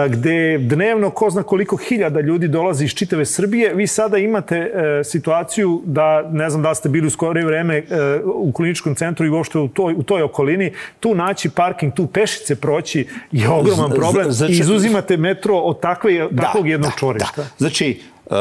gde 0.09 0.57
dnevno 0.57 1.09
ko 1.09 1.29
zna 1.29 1.43
koliko 1.43 1.77
hiljada 1.77 2.21
ljudi 2.21 2.47
dolazi 2.47 2.85
iz 2.85 2.91
čitave 2.91 3.25
Srbije, 3.25 3.73
vi 3.73 3.87
sada 3.87 4.17
imate 4.17 4.57
e, 4.57 5.03
situaciju 5.03 5.81
da, 5.85 6.29
ne 6.31 6.49
znam 6.49 6.63
da 6.63 6.75
ste 6.75 6.89
bili 6.89 7.07
u 7.07 7.09
skore 7.09 7.45
vreme 7.45 7.77
e, 7.77 7.83
u 8.23 8.51
kliničkom 8.51 8.95
centru 8.95 9.25
i 9.25 9.29
uopšte 9.29 9.59
u 9.59 9.67
toj, 9.67 9.93
u 9.93 10.03
toj 10.03 10.21
okolini, 10.21 10.73
tu 10.99 11.15
naći 11.15 11.49
parking, 11.49 11.93
tu 11.93 12.07
pešice 12.07 12.55
proći 12.55 13.07
je 13.31 13.49
ogroman 13.49 13.91
problem 13.91 14.31
znači, 14.31 14.53
izuzimate 14.53 15.17
metro 15.17 15.57
od 15.57 15.79
takve, 15.79 16.27
da, 16.31 16.41
takvog 16.41 16.67
jednog 16.67 16.91
da, 16.91 16.97
čvorišta. 16.97 17.41
Da. 17.41 17.47
Znači, 17.57 18.01
uh, 18.25 18.35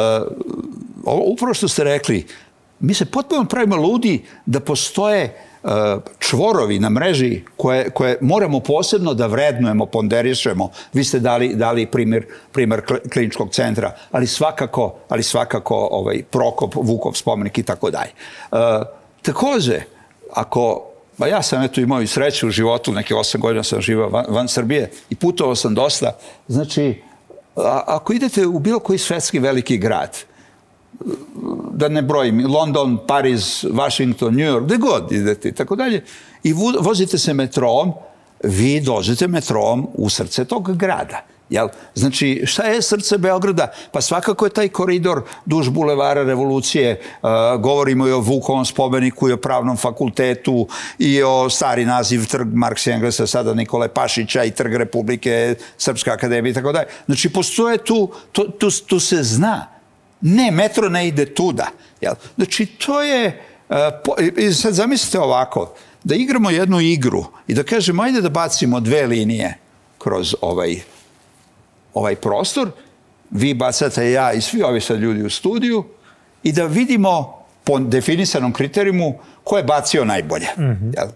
upravo 1.04 1.54
što 1.54 1.68
ste 1.68 1.84
rekli, 1.84 2.26
mi 2.80 2.94
se 2.94 3.04
potpuno 3.04 3.44
pravimo 3.44 3.76
ludi 3.76 4.22
da 4.46 4.60
postoje 4.60 5.34
čvorovi 6.18 6.78
na 6.78 6.90
mreži 6.90 7.42
koje, 7.56 7.90
koje 7.90 8.18
moramo 8.20 8.60
posebno 8.60 9.14
da 9.14 9.26
vrednujemo, 9.26 9.86
ponderišemo. 9.86 10.70
Vi 10.92 11.04
ste 11.04 11.18
dali, 11.18 11.54
dali 11.54 11.86
primjer, 11.86 12.26
primjer 12.52 12.82
kliničkog 13.12 13.50
centra, 13.50 13.94
ali 14.10 14.26
svakako, 14.26 14.94
ali 15.08 15.22
svakako 15.22 15.88
ovaj, 15.90 16.22
Prokop, 16.30 16.74
Vukov 16.74 17.12
spomenik 17.12 17.58
i 17.58 17.62
tako 17.62 17.90
dalje. 17.90 18.10
E, 18.52 18.56
takođe, 19.22 19.80
ako 20.32 20.88
Pa 21.18 21.26
ja 21.26 21.42
sam 21.42 21.62
eto 21.62 21.80
imao 21.80 22.02
i 22.02 22.06
sreću 22.06 22.48
u 22.48 22.50
životu, 22.50 22.92
neke 22.92 23.14
osam 23.14 23.40
godina 23.40 23.62
sam 23.62 23.80
živao 23.80 24.08
van, 24.08 24.24
van 24.28 24.48
Srbije 24.48 24.90
i 25.10 25.14
putovao 25.14 25.54
sam 25.54 25.74
dosta. 25.74 26.12
Znači, 26.48 27.02
a, 27.56 27.82
ako 27.86 28.12
idete 28.12 28.46
u 28.46 28.58
bilo 28.58 28.78
koji 28.78 28.98
svetski 28.98 29.38
veliki 29.38 29.76
grad, 29.78 30.18
da 31.72 31.88
ne 31.88 32.02
brojim, 32.02 32.46
London, 32.46 32.98
Pariz, 33.06 33.64
Washington, 33.70 34.34
New 34.34 34.46
York, 34.46 34.64
gde 34.64 34.76
god 34.76 35.12
idete 35.12 35.48
i 35.48 35.52
tako 35.52 35.76
dalje, 35.76 36.04
i 36.42 36.52
vozite 36.80 37.18
se 37.18 37.34
metrom, 37.34 37.92
vi 38.44 38.80
dođete 38.80 39.28
metrom 39.28 39.88
u 39.94 40.08
srce 40.08 40.44
tog 40.44 40.76
grada. 40.76 41.26
Jel? 41.52 41.68
Znači, 41.94 42.42
šta 42.46 42.62
je 42.62 42.82
srce 42.82 43.18
Beograda? 43.18 43.72
Pa 43.92 44.00
svakako 44.00 44.46
je 44.46 44.50
taj 44.50 44.68
koridor 44.68 45.22
duž 45.46 45.68
bulevara 45.68 46.22
revolucije. 46.22 47.00
Uh, 47.22 47.30
govorimo 47.60 48.08
i 48.08 48.12
o 48.12 48.20
Vukovom 48.20 48.64
spomeniku 48.64 49.28
i 49.28 49.32
o 49.32 49.36
pravnom 49.36 49.76
fakultetu 49.76 50.68
i 50.98 51.22
o 51.22 51.50
stari 51.50 51.84
naziv 51.84 52.26
trg 52.26 52.54
Marks 52.54 52.86
i 52.86 52.90
Englesa, 52.90 53.26
sada 53.26 53.54
Nikole 53.54 53.88
Pašića 53.88 54.44
i 54.44 54.50
trg 54.50 54.74
Republike, 54.74 55.54
Srpska 55.78 56.12
akademija 56.12 56.50
i 56.50 56.54
tako 56.54 56.72
dalje. 56.72 56.86
Znači, 57.06 57.28
postoje 57.28 57.78
tu, 57.78 58.10
tu, 58.32 58.48
tu, 58.58 58.70
tu 58.86 59.00
se 59.00 59.22
zna 59.22 59.66
Ne, 60.22 60.50
metro 60.50 60.88
ne 60.88 61.08
ide 61.08 61.34
tuda. 61.34 61.68
Jel? 62.00 62.14
Znači, 62.36 62.66
to 62.66 63.02
je... 63.02 63.42
I 64.36 64.52
sad 64.52 64.74
zamislite 64.74 65.18
ovako, 65.20 65.74
da 66.04 66.14
igramo 66.14 66.50
jednu 66.50 66.80
igru 66.80 67.24
i 67.46 67.54
da 67.54 67.62
kažemo, 67.62 68.02
ajde 68.02 68.20
da 68.20 68.28
bacimo 68.28 68.80
dve 68.80 69.06
linije 69.06 69.58
kroz 69.98 70.34
ovaj, 70.40 70.80
ovaj 71.94 72.16
prostor, 72.16 72.70
vi 73.30 73.54
bacate 73.54 74.10
ja 74.10 74.32
i 74.32 74.40
svi 74.40 74.62
ovi 74.62 74.80
sad 74.80 75.00
ljudi 75.00 75.22
u 75.22 75.30
studiju 75.30 75.84
i 76.42 76.52
da 76.52 76.66
vidimo 76.66 77.44
po 77.64 77.78
definisanom 77.78 78.52
kriterijumu 78.52 79.18
ko 79.44 79.56
je 79.56 79.64
bacio 79.64 80.04
najbolje. 80.04 80.46
Mm 80.58 80.62
-hmm. 80.62 80.92
Jel? 80.96 81.08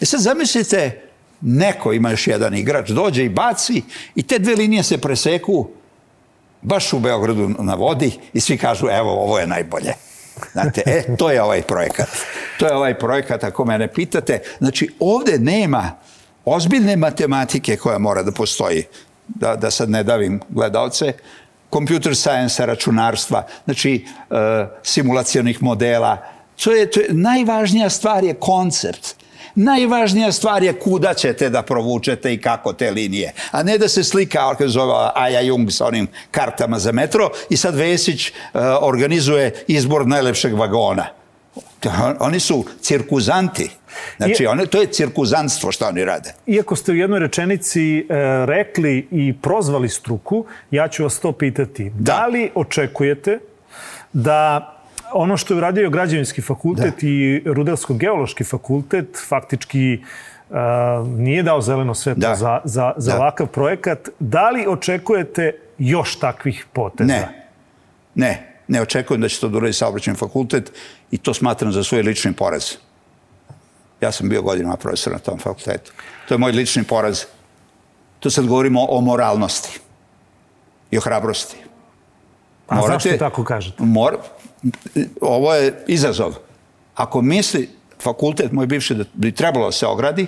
E 0.00 0.04
sad 0.04 0.20
zamislite, 0.20 1.00
neko 1.40 1.92
ima 1.92 2.10
još 2.10 2.26
jedan 2.26 2.54
igrač, 2.54 2.90
dođe 2.90 3.24
i 3.24 3.28
baci 3.28 3.82
i 4.14 4.22
te 4.22 4.38
dve 4.38 4.54
linije 4.54 4.82
se 4.82 4.98
preseku 4.98 5.68
baš 6.62 6.92
u 6.92 6.98
Beogradu 6.98 7.50
na 7.58 7.74
vodi 7.74 8.12
i 8.32 8.40
svi 8.40 8.58
kažu 8.58 8.86
evo 8.90 9.10
ovo 9.10 9.38
je 9.38 9.46
najbolje. 9.46 9.92
Znate, 10.52 10.82
e, 10.86 11.16
to 11.16 11.30
je 11.30 11.42
ovaj 11.42 11.62
projekat. 11.62 12.08
To 12.58 12.66
je 12.66 12.74
ovaj 12.74 12.98
projekat, 12.98 13.44
ako 13.44 13.64
mene 13.64 13.88
pitate. 13.88 14.40
Znači, 14.58 14.94
ovde 15.00 15.38
nema 15.38 15.90
ozbiljne 16.44 16.96
matematike 16.96 17.76
koja 17.76 17.98
mora 17.98 18.22
da 18.22 18.32
postoji, 18.32 18.84
da, 19.28 19.56
da 19.56 19.70
sad 19.70 19.90
ne 19.90 20.02
davim 20.02 20.40
gledalce, 20.48 21.12
computer 21.72 22.16
science, 22.16 22.66
računarstva, 22.66 23.46
znači 23.64 24.04
e, 24.30 24.34
simulacijonih 24.82 25.62
modela. 25.62 26.18
To 26.64 26.72
je, 26.72 26.90
to 26.90 27.00
je, 27.00 27.06
najvažnija 27.10 27.90
stvar 27.90 28.24
je 28.24 28.34
koncept. 28.34 29.17
Najvažnija 29.60 30.32
stvar 30.32 30.62
je 30.62 30.72
kuda 30.72 31.14
ćete 31.14 31.50
da 31.50 31.62
provučete 31.62 32.34
i 32.34 32.40
kako 32.40 32.72
te 32.72 32.90
linije. 32.90 33.32
A 33.50 33.62
ne 33.62 33.78
da 33.78 33.88
se 33.88 34.04
slika, 34.04 34.54
zove 34.66 35.10
Aja 35.14 35.40
Jung 35.40 35.70
sa 35.70 35.86
onim 35.86 36.06
kartama 36.30 36.78
za 36.78 36.92
metro 36.92 37.30
i 37.50 37.56
sad 37.56 37.74
Vesić 37.74 38.28
uh, 38.28 38.60
organizuje 38.80 39.64
izbor 39.66 40.06
najlepšeg 40.06 40.54
vagona. 40.54 41.06
Oni 42.20 42.40
su 42.40 42.64
cirkuzanti. 42.80 43.70
Znači, 44.16 44.46
one, 44.46 44.66
to 44.66 44.80
je 44.80 44.86
cirkuzanstvo 44.86 45.72
što 45.72 45.86
oni 45.86 46.04
rade. 46.04 46.34
Iako 46.46 46.76
ste 46.76 46.92
u 46.92 46.94
jednoj 46.94 47.18
rečenici 47.18 47.98
e, 47.98 48.04
rekli 48.46 49.08
i 49.10 49.34
prozvali 49.42 49.88
struku, 49.88 50.44
ja 50.70 50.88
ću 50.88 51.02
vas 51.02 51.20
to 51.20 51.32
pitati. 51.32 51.90
Da, 51.94 52.12
da 52.12 52.26
li 52.26 52.50
očekujete 52.54 53.38
da 54.12 54.77
ono 55.12 55.36
što 55.36 55.54
je 55.54 55.58
uradio 55.58 55.90
građevinski 55.90 56.42
fakultet 56.42 56.94
da. 57.00 57.06
i 57.06 57.42
Rudarsko-geološki 57.44 58.44
fakultet 58.44 59.18
faktički 59.28 59.98
uh, 60.50 60.56
nije 61.08 61.42
dao 61.42 61.60
zeleno 61.60 61.94
svetlo 61.94 62.20
da. 62.20 62.34
za, 62.34 62.60
za, 62.64 62.92
za 62.96 63.12
da. 63.12 63.18
ovakav 63.18 63.46
projekat. 63.46 64.08
Da 64.18 64.50
li 64.50 64.66
očekujete 64.68 65.52
još 65.78 66.18
takvih 66.18 66.66
poteza? 66.72 67.12
Ne. 67.12 67.48
Ne. 68.14 68.44
Ne 68.68 68.82
očekujem 68.82 69.20
da 69.20 69.28
će 69.28 69.40
to 69.40 69.48
da 69.48 69.56
uradi 69.56 69.72
saobraćen 69.72 70.16
fakultet 70.16 70.72
i 71.10 71.18
to 71.18 71.34
smatram 71.34 71.72
za 71.72 71.84
svoj 71.84 72.02
lični 72.02 72.32
poraz. 72.32 72.72
Ja 74.00 74.12
sam 74.12 74.28
bio 74.28 74.42
godinama 74.42 74.76
profesor 74.76 75.12
na 75.12 75.18
tom 75.18 75.38
fakultetu. 75.38 75.92
To 76.28 76.34
je 76.34 76.38
moj 76.38 76.52
lični 76.52 76.84
poraz. 76.84 77.24
Tu 78.20 78.30
sad 78.30 78.46
govorimo 78.46 78.86
o 78.88 79.00
moralnosti 79.00 79.80
i 80.90 80.98
o 80.98 81.00
hrabrosti. 81.00 81.56
A 82.68 82.74
morate, 82.74 83.08
zašto 83.08 83.18
tako 83.18 83.44
kažete? 83.44 83.82
Mor, 83.82 84.16
ovo 85.20 85.54
je 85.54 85.84
izazov. 85.86 86.34
Ako 86.94 87.22
misli 87.22 87.68
fakultet 88.02 88.52
moj 88.52 88.66
bivši 88.66 88.94
da 88.94 89.04
bi 89.14 89.32
trebalo 89.32 89.66
da 89.66 89.72
se 89.72 89.86
ogradi, 89.86 90.26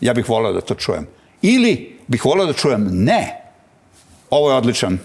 ja 0.00 0.14
bih 0.14 0.28
voleo 0.28 0.52
da 0.52 0.60
to 0.60 0.74
čujem. 0.74 1.06
Ili 1.42 1.98
bih 2.06 2.24
voleo 2.24 2.46
da 2.46 2.52
čujem 2.52 2.88
ne, 2.92 3.42
ovo 4.30 4.50
je 4.50 4.56
odličan, 4.56 4.98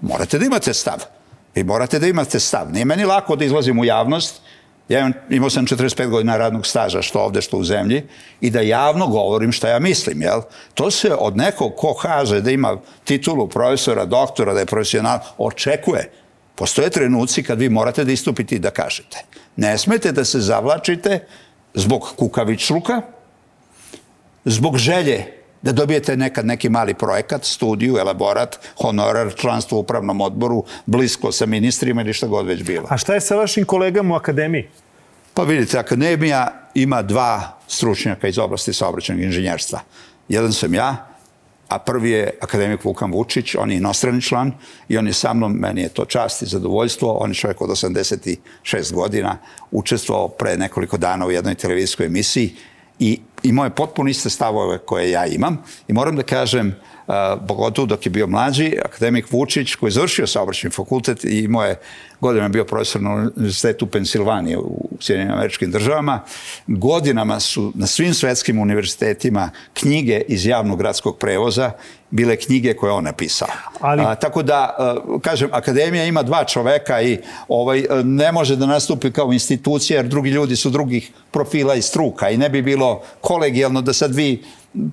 morate 0.00 0.38
da 0.38 0.46
imate 0.46 0.74
stav. 0.74 1.04
Vi 1.54 1.64
morate 1.64 1.98
da 1.98 2.06
imate 2.06 2.40
stav. 2.40 2.72
Nije 2.72 2.84
meni 2.84 3.04
lako 3.04 3.36
da 3.36 3.44
izlazim 3.44 3.78
u 3.78 3.84
javnost, 3.84 4.40
ja 4.88 5.00
imam, 5.00 5.12
imao 5.30 5.50
sam 5.50 5.66
45 5.66 6.08
godina 6.08 6.36
radnog 6.36 6.66
staža, 6.66 7.02
što 7.02 7.20
ovde, 7.20 7.42
što 7.42 7.56
u 7.56 7.64
zemlji, 7.64 8.02
i 8.40 8.50
da 8.50 8.60
javno 8.60 9.06
govorim 9.06 9.52
šta 9.52 9.68
ja 9.68 9.78
mislim, 9.78 10.22
jel? 10.22 10.40
To 10.74 10.90
se 10.90 11.14
od 11.14 11.36
nekog 11.36 11.72
ko 11.76 11.94
kaže 11.94 12.40
da 12.40 12.50
ima 12.50 12.76
titulu 13.04 13.48
profesora, 13.48 14.04
doktora, 14.04 14.54
da 14.54 14.60
je 14.60 14.66
profesional, 14.66 15.18
očekuje. 15.38 16.10
Postoje 16.62 16.90
trenuci 16.90 17.42
kad 17.42 17.58
vi 17.58 17.68
morate 17.68 18.04
da 18.04 18.12
istupite 18.12 18.54
i 18.54 18.58
da 18.58 18.70
kažete. 18.70 19.24
Ne 19.56 19.78
smete 19.78 20.12
da 20.12 20.24
se 20.24 20.40
zavlačite 20.40 21.26
zbog 21.74 22.12
kukavičluka, 22.16 23.00
zbog 24.44 24.78
želje 24.78 25.24
da 25.62 25.72
dobijete 25.72 26.16
nekad 26.16 26.46
neki 26.46 26.68
mali 26.68 26.94
projekat, 26.94 27.44
studiju, 27.44 27.96
elaborat, 27.98 28.58
honorar, 28.82 29.34
članstvo 29.34 29.78
u 29.78 29.80
upravnom 29.80 30.20
odboru, 30.20 30.64
blisko 30.86 31.32
sa 31.32 31.46
ministrima 31.46 32.02
ili 32.02 32.12
šta 32.12 32.26
god 32.26 32.46
već 32.46 32.62
bilo. 32.62 32.86
A 32.90 32.98
šta 32.98 33.14
je 33.14 33.20
sa 33.20 33.36
vašim 33.36 33.64
kolegama 33.64 34.14
u 34.14 34.16
akademiji? 34.16 34.68
Pa 35.34 35.42
vidite, 35.42 35.78
akademija 35.78 36.68
ima 36.74 37.02
dva 37.02 37.58
stručnjaka 37.68 38.28
iz 38.28 38.38
oblasti 38.38 38.72
saobraćenog 38.72 39.22
inženjerstva. 39.22 39.80
Jedan 40.28 40.52
sam 40.52 40.74
ja, 40.74 41.11
a 41.72 41.78
prvi 41.78 42.10
je 42.10 42.30
akademik 42.40 42.84
Vukan 42.84 43.12
Vučić, 43.12 43.54
on 43.58 43.70
je 43.70 43.76
inostrani 43.76 44.22
član 44.22 44.52
i 44.88 44.98
on 44.98 45.06
je 45.06 45.12
sa 45.12 45.34
mnom, 45.34 45.52
meni 45.52 45.80
je 45.80 45.88
to 45.88 46.04
čast 46.04 46.42
i 46.42 46.46
zadovoljstvo, 46.46 47.12
on 47.12 47.30
je 47.30 47.34
čovjek 47.34 47.60
od 47.60 47.70
86 47.70 48.92
godina, 48.92 49.38
učestvovao 49.70 50.28
pre 50.28 50.56
nekoliko 50.56 50.96
dana 50.96 51.26
u 51.26 51.30
jednoj 51.30 51.54
televizijskoj 51.54 52.06
emisiji 52.06 52.54
i 52.98 53.20
imao 53.42 53.64
je 53.64 53.70
potpuno 53.70 54.10
iste 54.10 54.30
stavove 54.30 54.78
koje 54.78 55.10
ja 55.10 55.26
imam. 55.26 55.62
I 55.88 55.92
moram 55.92 56.16
da 56.16 56.22
kažem, 56.22 56.76
pogotovo 57.48 57.86
dok 57.86 58.06
je 58.06 58.10
bio 58.10 58.26
mlađi, 58.26 58.76
akademik 58.84 59.32
Vučić 59.32 59.74
koji 59.74 59.88
je 59.88 59.92
završio 59.92 60.26
saobraćeni 60.26 60.72
fakultet 60.72 61.24
i 61.24 61.38
imao 61.38 61.64
je 61.64 61.80
godinama 62.22 62.48
bio 62.48 62.64
profesor 62.64 63.02
na 63.02 63.10
univerzitetu 63.10 63.86
Pensilvanije 63.86 64.58
u 64.58 64.88
Sjedinim 65.00 65.32
američkim 65.32 65.70
državama. 65.70 66.20
Godinama 66.66 67.40
su 67.40 67.72
na 67.74 67.86
svim 67.86 68.14
svetskim 68.14 68.58
univerzitetima 68.58 69.50
knjige 69.74 70.22
iz 70.28 70.46
javnog 70.46 70.78
gradskog 70.78 71.18
prevoza 71.18 71.72
bile 72.10 72.36
knjige 72.36 72.74
koje 72.74 72.92
on 72.92 73.04
napisao. 73.04 73.48
Ali... 73.80 74.02
A, 74.02 74.14
tako 74.14 74.42
da, 74.42 74.76
a, 74.78 74.96
kažem, 75.22 75.48
akademija 75.52 76.04
ima 76.04 76.22
dva 76.22 76.44
čoveka 76.44 77.02
i 77.02 77.18
ovaj, 77.48 77.84
ne 78.04 78.32
može 78.32 78.56
da 78.56 78.66
nastupi 78.66 79.12
kao 79.12 79.32
institucija 79.32 79.96
jer 79.96 80.06
drugi 80.06 80.30
ljudi 80.30 80.56
su 80.56 80.70
drugih 80.70 81.10
profila 81.30 81.74
i 81.74 81.82
struka 81.82 82.30
i 82.30 82.36
ne 82.36 82.48
bi 82.48 82.62
bilo 82.62 83.02
kolegijalno 83.20 83.82
da 83.82 83.92
sad 83.92 84.14
vi 84.14 84.42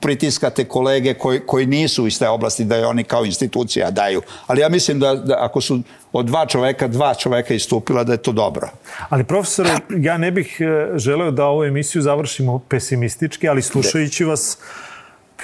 pritiskate 0.01 0.65
kolege 0.65 1.13
koji, 1.13 1.39
koji 1.39 1.65
nisu 1.65 2.07
iz 2.07 2.19
te 2.19 2.29
oblasti 2.29 2.65
da 2.65 2.75
je 2.75 2.87
oni 2.87 3.03
kao 3.03 3.25
institucija 3.25 3.91
daju. 3.91 4.21
Ali 4.47 4.61
ja 4.61 4.69
mislim 4.69 4.99
da, 4.99 5.15
da 5.15 5.37
ako 5.39 5.61
su 5.61 5.79
od 6.13 6.25
dva 6.25 6.45
čoveka, 6.45 6.87
dva 6.87 7.13
čoveka 7.19 7.53
istupila 7.53 8.03
da 8.03 8.11
je 8.11 8.17
to 8.17 8.31
dobro. 8.31 8.69
Ali 9.09 9.23
profesore, 9.23 9.69
ja 9.97 10.17
ne 10.17 10.31
bih 10.31 10.57
e, 10.61 10.97
želeo 10.97 11.31
da 11.31 11.45
ovu 11.45 11.63
emisiju 11.63 12.01
završimo 12.01 12.59
pesimistički, 12.59 13.49
ali 13.49 13.61
slušajući 13.61 14.23
vas, 14.25 14.57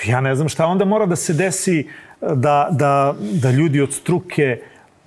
ja 0.06 0.22
ne 0.22 0.36
znam 0.36 0.50
šta 0.50 0.66
onda 0.66 0.86
mora 0.86 1.06
da 1.06 1.16
se 1.16 1.34
desi 1.34 1.80
e, 1.80 1.86
da, 2.22 2.68
da, 2.72 3.16
da 3.20 3.52
ljudi 3.52 3.82
od 3.82 3.94
struke 3.94 4.60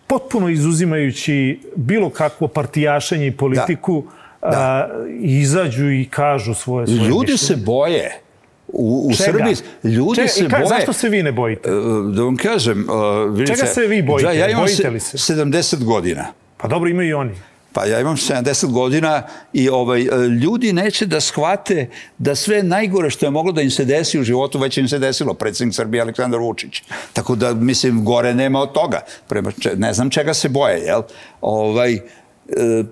potpuno 0.06 0.48
izuzimajući 0.48 1.60
bilo 1.76 2.10
kakvo 2.10 2.48
partijašenje 2.48 3.26
i 3.26 3.36
politiku 3.36 4.04
da. 4.06 4.18
Da. 4.42 4.58
A, 4.58 4.88
izađu 5.20 5.90
i 5.90 6.08
kažu 6.10 6.54
svoje, 6.54 6.86
svoje 6.86 7.08
Ljudi 7.08 7.32
mišljenje. 7.32 7.38
se 7.38 7.56
boje 7.56 8.20
U, 8.68 9.08
u 9.10 9.14
Srbiji 9.14 9.56
ljudi 9.84 10.16
Čega? 10.16 10.28
se 10.28 10.48
boje... 10.48 10.66
Zašto 10.66 10.92
se 10.92 11.08
vi 11.08 11.22
ne 11.22 11.32
bojite? 11.32 11.70
E, 11.70 11.72
da 12.14 12.22
vam 12.22 12.36
kažem... 12.36 12.86
Uh, 12.88 13.34
vidite, 13.34 13.56
Čega 13.56 13.66
se 13.66 13.80
vi 13.80 14.02
bojite? 14.02 14.38
Ja 14.38 14.48
imam 14.48 14.62
bojite 14.62 14.90
li 14.90 15.00
se? 15.00 15.34
70 15.34 15.84
godina. 15.84 16.26
Pa 16.58 16.68
dobro, 16.68 16.90
imaju 16.90 17.08
i 17.08 17.14
oni. 17.14 17.34
Pa 17.72 17.84
ja 17.84 18.00
imam 18.00 18.16
70 18.16 18.66
godina 18.72 19.22
i 19.52 19.68
ovaj, 19.68 20.02
e, 20.02 20.06
ljudi 20.28 20.72
neće 20.72 21.06
da 21.06 21.20
shvate 21.20 21.88
da 22.18 22.34
sve 22.34 22.62
najgore 22.62 23.10
što 23.10 23.26
je 23.26 23.30
moglo 23.30 23.52
da 23.52 23.62
im 23.62 23.70
se 23.70 23.84
desi 23.84 24.20
u 24.20 24.22
životu 24.22 24.58
već 24.58 24.78
im 24.78 24.88
se 24.88 24.98
desilo. 24.98 25.34
Predsednik 25.34 25.74
Srbije 25.74 26.00
Aleksandar 26.00 26.40
Vučić. 26.40 26.82
Tako 27.12 27.34
da, 27.36 27.54
mislim, 27.54 28.04
gore 28.04 28.34
nema 28.34 28.60
od 28.60 28.72
toga. 28.72 29.00
Prema, 29.28 29.52
ne 29.76 29.92
znam 29.92 30.10
čega 30.10 30.34
se 30.34 30.48
boje, 30.48 30.78
jel? 30.78 31.02
Ovaj, 31.40 31.98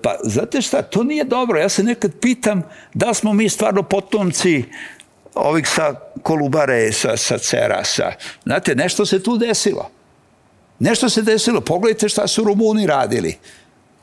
pa, 0.02 0.16
znate 0.24 0.62
šta, 0.62 0.82
to 0.82 1.04
nije 1.04 1.24
dobro. 1.24 1.58
Ja 1.58 1.68
se 1.68 1.82
nekad 1.82 2.12
pitam 2.20 2.62
da 2.94 3.14
smo 3.14 3.32
mi 3.32 3.48
stvarno 3.48 3.82
potomci 3.82 4.64
ovih 5.34 5.68
sa 5.68 5.94
Kolubare, 6.22 6.92
sa, 6.92 7.16
sa 7.16 7.38
Cerasa. 7.38 8.12
Znate, 8.44 8.74
nešto 8.74 9.06
se 9.06 9.22
tu 9.22 9.38
desilo. 9.38 9.90
Nešto 10.78 11.08
se 11.08 11.22
desilo. 11.22 11.60
Pogledajte 11.60 12.08
šta 12.08 12.26
su 12.26 12.44
Rumuni 12.44 12.86
radili. 12.86 13.38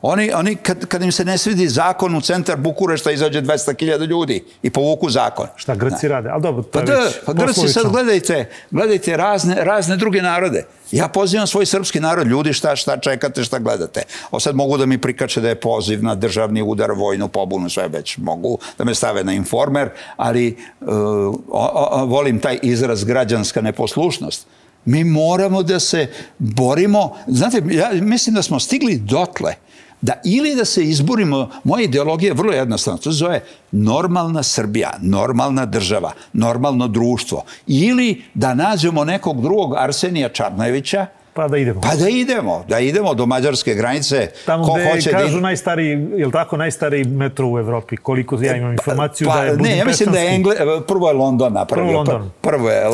Oni, 0.06 0.32
oni 0.32 0.56
kad, 0.56 0.86
kad 0.86 1.02
im 1.02 1.12
se 1.12 1.24
ne 1.24 1.38
svidi 1.38 1.68
zakon 1.68 2.14
u 2.14 2.20
centar 2.20 2.56
Bukurešta 2.56 3.10
izađe 3.10 3.42
200.000 3.42 4.06
ljudi 4.06 4.44
i 4.62 4.70
povuku 4.70 5.10
zakon. 5.10 5.46
Šta 5.56 5.74
Grci 5.74 6.08
rade? 6.08 6.28
Ali 6.28 6.42
dobro, 6.42 6.62
pa 6.62 6.82
da, 6.82 7.10
pa 7.26 7.32
Grci 7.32 7.68
sad 7.68 7.92
gledajte, 7.92 8.50
gledajte 8.70 9.16
razne, 9.16 9.56
razne 9.64 9.96
druge 9.96 10.22
narode. 10.22 10.64
Ja 10.90 11.08
pozivam 11.08 11.46
svoj 11.46 11.66
srpski 11.66 12.00
narod, 12.00 12.26
ljudi 12.26 12.52
šta, 12.52 12.76
šta 12.76 12.96
čekate, 12.96 13.44
šta 13.44 13.58
gledate. 13.58 14.02
O 14.30 14.40
sad 14.40 14.54
mogu 14.54 14.78
da 14.78 14.86
mi 14.86 14.98
prikače 14.98 15.40
da 15.40 15.48
je 15.48 15.60
poziv 15.60 16.04
na 16.04 16.14
državni 16.14 16.62
udar, 16.62 16.92
vojnu 16.92 17.28
pobunu, 17.28 17.70
sve 17.70 17.88
već 17.88 18.18
mogu 18.18 18.58
da 18.78 18.84
me 18.84 18.94
stave 18.94 19.24
na 19.24 19.32
informer, 19.32 19.88
ali 20.16 20.56
uh, 20.80 20.88
o, 20.88 21.34
o, 21.48 22.04
volim 22.06 22.40
taj 22.40 22.58
izraz 22.62 23.04
građanska 23.04 23.60
neposlušnost. 23.60 24.46
Mi 24.84 25.04
moramo 25.04 25.62
da 25.62 25.80
se 25.80 26.10
borimo. 26.38 27.16
Znate, 27.26 27.62
ja 27.70 27.90
mislim 27.92 28.34
da 28.34 28.42
smo 28.42 28.60
stigli 28.60 28.96
dotle 28.98 29.54
da 30.04 30.20
ili 30.24 30.54
da 30.54 30.64
se 30.64 30.84
izborimo, 30.84 31.50
moja 31.64 31.84
ideologija 31.84 32.30
je 32.30 32.34
vrlo 32.34 32.52
jednostavna, 32.52 32.98
to 32.98 33.12
se 33.12 33.18
zove 33.18 33.40
normalna 33.72 34.42
Srbija, 34.42 34.98
normalna 35.00 35.66
država, 35.66 36.12
normalno 36.32 36.88
društvo, 36.88 37.44
ili 37.66 38.22
da 38.34 38.54
nađemo 38.54 39.04
nekog 39.04 39.42
drugog 39.42 39.74
Arsenija 39.76 40.28
Čarnojevića, 40.28 41.06
Pa 41.34 41.48
da 41.48 41.56
idemo. 41.56 41.80
Pa 41.80 41.94
da 41.96 42.08
idemo, 42.08 42.64
da 42.68 42.78
idemo 42.78 43.14
do 43.14 43.26
mađarske 43.26 43.74
granice. 43.74 44.30
Tamo 44.46 44.64
Ko 44.64 44.74
gde 44.74 44.90
hoće 44.90 45.10
da 45.10 45.18
kažu 45.18 45.34
da... 45.34 45.40
najstariji, 45.40 46.08
je 46.16 46.26
li 46.26 46.32
tako, 46.32 46.56
najstariji 46.56 47.04
metro 47.04 47.48
u 47.48 47.58
Evropi, 47.58 47.96
koliko 47.96 48.38
ja 48.42 48.56
imam 48.56 48.72
informaciju 48.72 49.28
pa, 49.28 49.34
da 49.34 49.42
je 49.42 49.56
Ne, 49.56 49.76
ja 49.76 49.84
mislim 49.84 50.12
da 50.12 50.18
je 50.18 50.34
Engle, 50.34 50.56
prvo 50.88 51.08
je 51.08 51.14
London 51.14 51.52
napravio. 51.52 51.86
Prvo 51.86 51.98
London. 51.98 52.30
Prvo 52.40 52.70
je, 52.70 52.84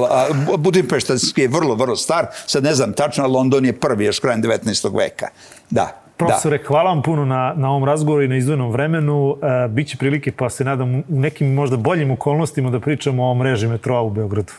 Budimpeštanski 0.58 1.40
je 1.40 1.48
vrlo, 1.48 1.74
vrlo 1.74 1.96
star, 1.96 2.26
sad 2.46 2.64
ne 2.64 2.74
znam 2.74 2.92
tačno, 2.92 3.26
London 3.26 3.64
je 3.64 3.72
prvi 3.72 4.04
još 4.04 4.18
krajem 4.18 4.42
19. 4.42 4.98
veka. 4.98 5.26
Da. 5.70 6.00
Profesore, 6.16 6.58
da. 6.58 6.64
hvala 6.64 6.90
vam 6.90 7.02
puno 7.02 7.24
na, 7.24 7.54
na 7.56 7.70
ovom 7.70 7.84
razgovoru 7.84 8.24
i 8.24 8.28
na 8.28 8.36
izdvojenom 8.36 8.70
vremenu. 8.70 9.36
E, 9.42 9.68
Biće 9.68 9.96
prilike, 9.96 10.32
pa 10.32 10.50
se 10.50 10.64
nadam, 10.64 10.94
u 10.94 11.02
nekim 11.08 11.54
možda 11.54 11.76
boljim 11.76 12.10
okolnostima 12.10 12.70
da 12.70 12.80
pričamo 12.80 13.30
o 13.30 13.34
mreži 13.34 13.68
metroa 13.68 14.00
u 14.00 14.10
Beogradu. 14.10 14.52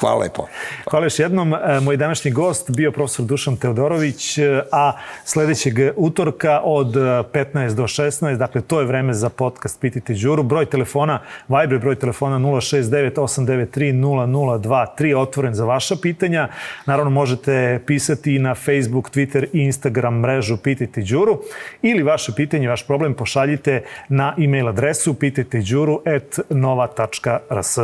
Hvala 0.00 0.18
lepo. 0.18 0.46
Hvala 0.90 1.06
još 1.06 1.18
jednom. 1.18 1.54
E, 1.54 1.80
moj 1.80 1.96
današnji 1.96 2.30
gost 2.30 2.70
bio 2.70 2.92
profesor 2.92 3.24
Dušan 3.24 3.56
Teodorović, 3.56 4.38
e, 4.38 4.62
a 4.72 4.92
sledećeg 5.24 5.74
utorka 5.96 6.60
od 6.64 6.94
15 7.32 7.74
do 7.74 7.82
16, 7.82 8.36
dakle 8.36 8.60
to 8.60 8.80
je 8.80 8.86
vreme 8.86 9.14
za 9.14 9.28
podcast 9.28 9.80
Pitite 9.80 10.14
Đuru. 10.14 10.42
Broj 10.42 10.66
telefona, 10.66 11.20
Viber 11.48 11.78
broj 11.78 11.96
telefona 11.96 12.38
069 12.38 13.14
893 13.14 13.92
0023, 13.92 15.16
otvoren 15.16 15.54
za 15.54 15.64
vaša 15.64 15.96
pitanja. 16.02 16.48
Naravno 16.86 17.10
možete 17.10 17.80
pisati 17.86 18.38
na 18.38 18.54
Facebook, 18.54 19.10
Twitter 19.10 19.46
i 19.52 19.58
Instagram 19.58 20.20
mrežu 20.20 20.56
Pitite 20.56 21.00
Đuru 21.00 21.42
ili 21.82 22.02
vaše 22.02 22.32
pitanje, 22.36 22.68
vaš 22.68 22.86
problem 22.86 23.14
pošaljite 23.14 23.82
na 24.08 24.34
e-mail 24.38 24.68
adresu 24.68 25.14
pitajteđuru 25.14 26.00
at 26.06 26.38
nova.rs. 26.50 27.78